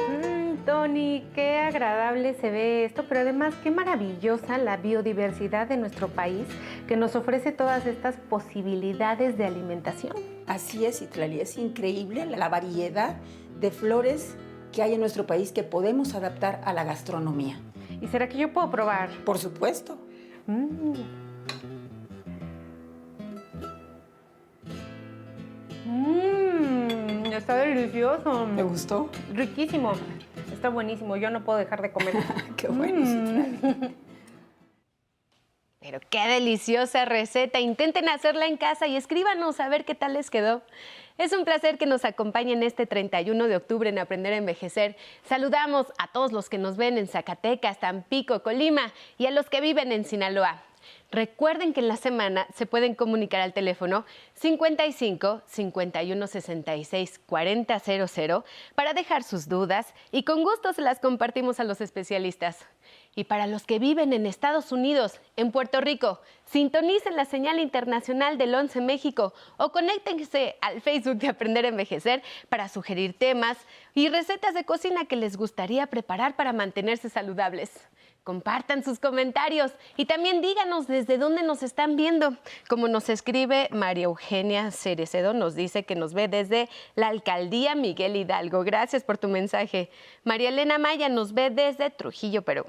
Mm, 0.10 0.66
Tony, 0.66 1.26
qué 1.36 1.58
agradable 1.58 2.36
se 2.36 2.50
ve 2.50 2.86
esto, 2.86 3.04
pero 3.10 3.22
además 3.22 3.56
qué 3.62 3.72
maravillosa 3.72 4.58
la 4.58 4.78
biodiversidad 4.78 5.68
de 5.68 5.78
nuestro 5.78 6.08
país 6.08 6.48
que 6.88 6.96
nos 6.96 7.16
ofrece 7.16 7.52
todas 7.52 7.86
estas 7.88 8.16
posibilidades 8.16 9.38
de 9.38 9.46
alimentación. 9.46 10.16
Así 10.48 10.86
es, 10.86 11.02
Itlali, 11.02 11.42
es 11.42 11.58
increíble 11.58 12.26
la 12.26 12.48
variedad 12.48 13.18
de 13.60 13.72
flores 13.72 14.36
que 14.72 14.82
hay 14.82 14.94
en 14.94 15.00
nuestro 15.00 15.26
país 15.26 15.52
que 15.52 15.64
podemos 15.64 16.16
adaptar 16.16 16.62
a 16.64 16.74
la 16.74 16.84
gastronomía. 16.84 17.60
¿Y 18.04 18.08
será 18.08 18.28
que 18.28 18.38
yo 18.38 18.52
puedo 18.52 18.70
probar? 18.70 19.10
Por 19.24 19.39
supuesto. 19.39 19.98
Mm. 20.46 20.94
Mmm, 25.86 27.26
está 27.28 27.56
delicioso. 27.56 28.46
¿Te 28.58 28.63
gustó? 28.63 29.10
Riquísimo. 29.32 29.94
Está 30.52 30.68
buenísimo. 30.68 31.16
Yo 31.16 31.30
no 31.30 31.46
puedo 31.46 31.58
dejar 31.58 31.82
de 31.82 31.94
comer. 31.94 32.16
Qué 32.58 32.68
bueno. 32.68 33.06
Mm. 33.06 33.86
Pero 35.80 36.00
qué 36.10 36.28
deliciosa 36.28 37.06
receta. 37.06 37.60
Intenten 37.60 38.08
hacerla 38.10 38.48
en 38.48 38.56
casa 38.56 38.88
y 38.88 38.96
escríbanos 38.98 39.60
a 39.60 39.68
ver 39.68 39.84
qué 39.84 39.96
tal 39.96 40.13
les 40.13 40.30
quedó. 40.30 40.62
Es 41.19 41.32
un 41.32 41.45
placer 41.45 41.78
que 41.78 41.86
nos 41.86 42.06
acompañen 42.06 42.63
este 42.63 42.88
31 42.88 43.47
de 43.47 43.56
octubre 43.56 43.88
en 43.88 43.99
Aprender 43.99 44.34
a 44.34 44.38
Envejecer. 44.38 44.95
Saludamos 45.23 45.93
a 45.99 46.12
todos 46.12 46.32
los 46.32 46.49
que 46.49 46.58
nos 46.58 46.76
ven 46.76 46.97
en 46.97 47.08
Zacatecas, 47.08 47.80
Tampico, 47.80 48.41
Colima 48.41 48.91
y 49.19 49.28
a 49.28 49.32
los 49.32 49.47
que 49.47 49.62
viven 49.62 49.91
en 49.91 50.06
Sinaloa. 50.06 50.63
Recuerden 51.12 51.73
que 51.73 51.82
en 51.82 51.88
la 51.88 51.97
semana 51.97 52.47
se 52.56 52.65
pueden 52.65 52.95
comunicar 52.95 53.41
al 53.41 53.54
teléfono 53.54 54.06
55 54.34 55.43
51 55.45 56.28
66 56.28 57.21
4000 57.28 58.43
para 58.73 58.93
dejar 58.93 59.23
sus 59.23 59.47
dudas 59.47 59.93
y 60.12 60.23
con 60.23 60.43
gusto 60.43 60.73
se 60.73 60.82
las 60.82 60.99
compartimos 60.99 61.60
a 61.60 61.63
los 61.63 61.80
especialistas. 61.80 62.65
Y 63.15 63.26
para 63.26 63.45
los 63.45 63.63
que 63.63 63.78
viven 63.78 64.12
en 64.12 64.26
Estados 64.26 64.71
Unidos, 64.71 65.19
en 65.36 65.52
Puerto 65.52 65.82
Rico, 65.82 66.19
sintonicen 66.45 67.15
la 67.15 67.26
señal 67.26 67.60
internacional 67.60 68.39
del 68.39 68.56
11 68.56 68.82
México 68.82 69.34
o 69.58 69.71
conéctense 69.71 70.56
al 70.62 70.82
Facebook 70.82 71.17
de 71.17 71.28
Aprender 71.28 71.65
a 71.65 71.69
Envejecer 71.69 72.23
para 72.49 72.69
sugerir 72.69 73.17
temas 73.17 73.58
y 73.93 74.10
recetas 74.10 74.56
de 74.56 74.65
cocina 74.65 75.06
que 75.06 75.15
les 75.15 75.38
gustaría 75.38 75.86
preparar 75.88 76.36
para 76.36 76.54
mantenerse 76.54 77.10
saludables. 77.10 77.71
Compartan 78.23 78.84
sus 78.84 78.99
comentarios 78.99 79.73
y 79.97 80.06
también 80.06 80.41
díganos 80.41 80.88
desde 80.88 81.17
dónde 81.17 81.43
nos 81.43 81.62
están 81.62 81.97
viendo. 81.97 82.38
Como 82.69 82.88
nos 82.88 83.10
escribe 83.10 83.67
María 83.71 84.06
Eugenia 84.06 84.71
Cerecedo, 84.71 85.34
nos 85.34 85.56
dice 85.56 85.84
que 85.84 85.95
nos 85.95 86.13
ve 86.13 86.30
desde 86.30 86.69
la 86.95 87.10
alcaldía 87.10 87.76
Miguel 87.76 88.15
Hidalgo. 88.15 88.63
Gracias 88.63 89.04
por 89.04 89.17
tu 89.17 89.28
mensaje. 89.28 89.89
María 90.23 90.49
Elena 90.49 90.78
Maya 90.78 91.10
nos 91.10 91.34
ve 91.34 91.49
desde 91.49 91.89
Trujillo, 91.89 92.43
Perú. 92.43 92.65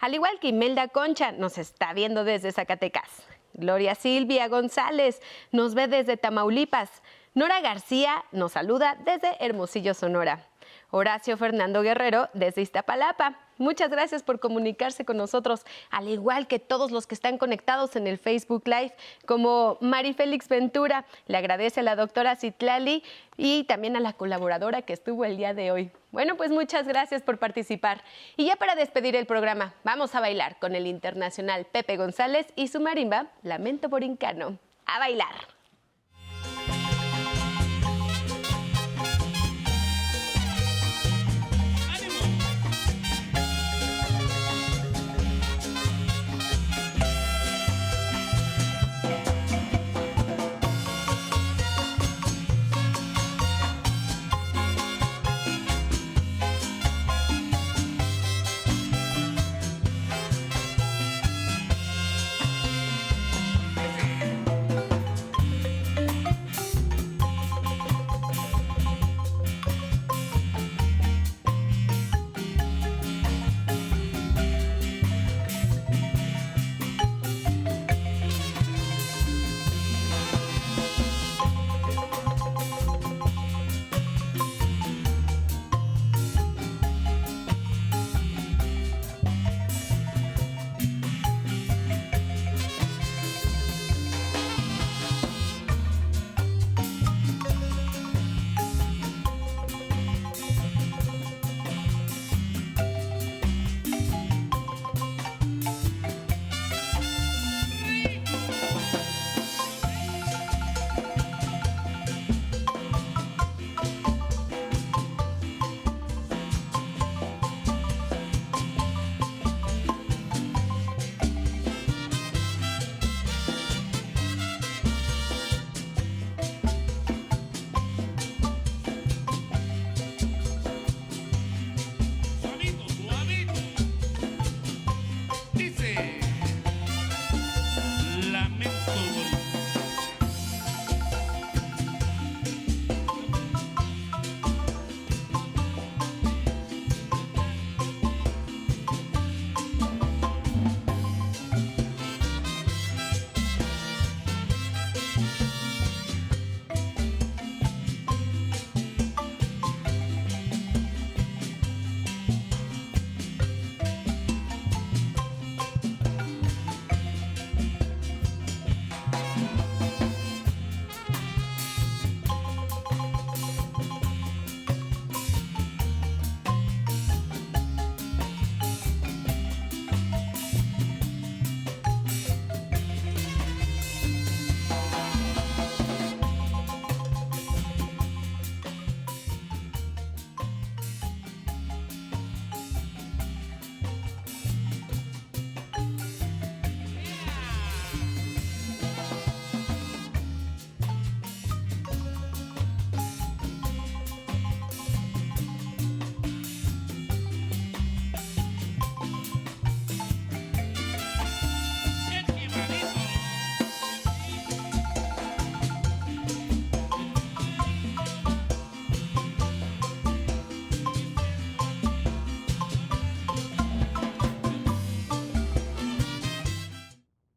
Al 0.00 0.14
igual 0.14 0.38
que 0.40 0.48
Imelda 0.48 0.88
Concha, 0.88 1.32
nos 1.32 1.58
está 1.58 1.92
viendo 1.92 2.24
desde 2.24 2.52
Zacatecas. 2.52 3.26
Gloria 3.54 3.94
Silvia 3.94 4.48
González 4.48 5.22
nos 5.52 5.74
ve 5.74 5.88
desde 5.88 6.16
Tamaulipas. 6.16 7.02
Nora 7.34 7.60
García 7.60 8.24
nos 8.32 8.52
saluda 8.52 8.96
desde 9.04 9.36
Hermosillo, 9.44 9.94
Sonora. 9.94 10.46
Horacio 10.90 11.36
Fernando 11.36 11.82
Guerrero 11.82 12.28
desde 12.34 12.62
Iztapalapa. 12.62 13.45
Muchas 13.58 13.90
gracias 13.90 14.22
por 14.22 14.38
comunicarse 14.38 15.04
con 15.04 15.16
nosotros, 15.16 15.64
al 15.90 16.08
igual 16.08 16.46
que 16.46 16.58
todos 16.58 16.90
los 16.90 17.06
que 17.06 17.14
están 17.14 17.38
conectados 17.38 17.96
en 17.96 18.06
el 18.06 18.18
Facebook 18.18 18.62
Live, 18.66 18.94
como 19.24 19.78
Mari 19.80 20.12
Félix 20.12 20.48
Ventura. 20.48 21.06
Le 21.26 21.38
agradece 21.38 21.80
a 21.80 21.82
la 21.82 21.96
doctora 21.96 22.36
Citlali 22.36 23.02
y 23.36 23.64
también 23.64 23.96
a 23.96 24.00
la 24.00 24.12
colaboradora 24.12 24.82
que 24.82 24.92
estuvo 24.92 25.24
el 25.24 25.36
día 25.36 25.54
de 25.54 25.72
hoy. 25.72 25.90
Bueno, 26.12 26.36
pues 26.36 26.50
muchas 26.50 26.86
gracias 26.86 27.22
por 27.22 27.38
participar. 27.38 28.02
Y 28.36 28.46
ya 28.46 28.56
para 28.56 28.74
despedir 28.74 29.16
el 29.16 29.26
programa, 29.26 29.74
vamos 29.84 30.14
a 30.14 30.20
bailar 30.20 30.58
con 30.58 30.74
el 30.74 30.86
internacional 30.86 31.66
Pepe 31.66 31.96
González 31.96 32.46
y 32.56 32.68
su 32.68 32.80
marimba 32.80 33.28
Lamento 33.42 33.88
Borincano. 33.88 34.58
A 34.86 34.98
bailar. 34.98 35.55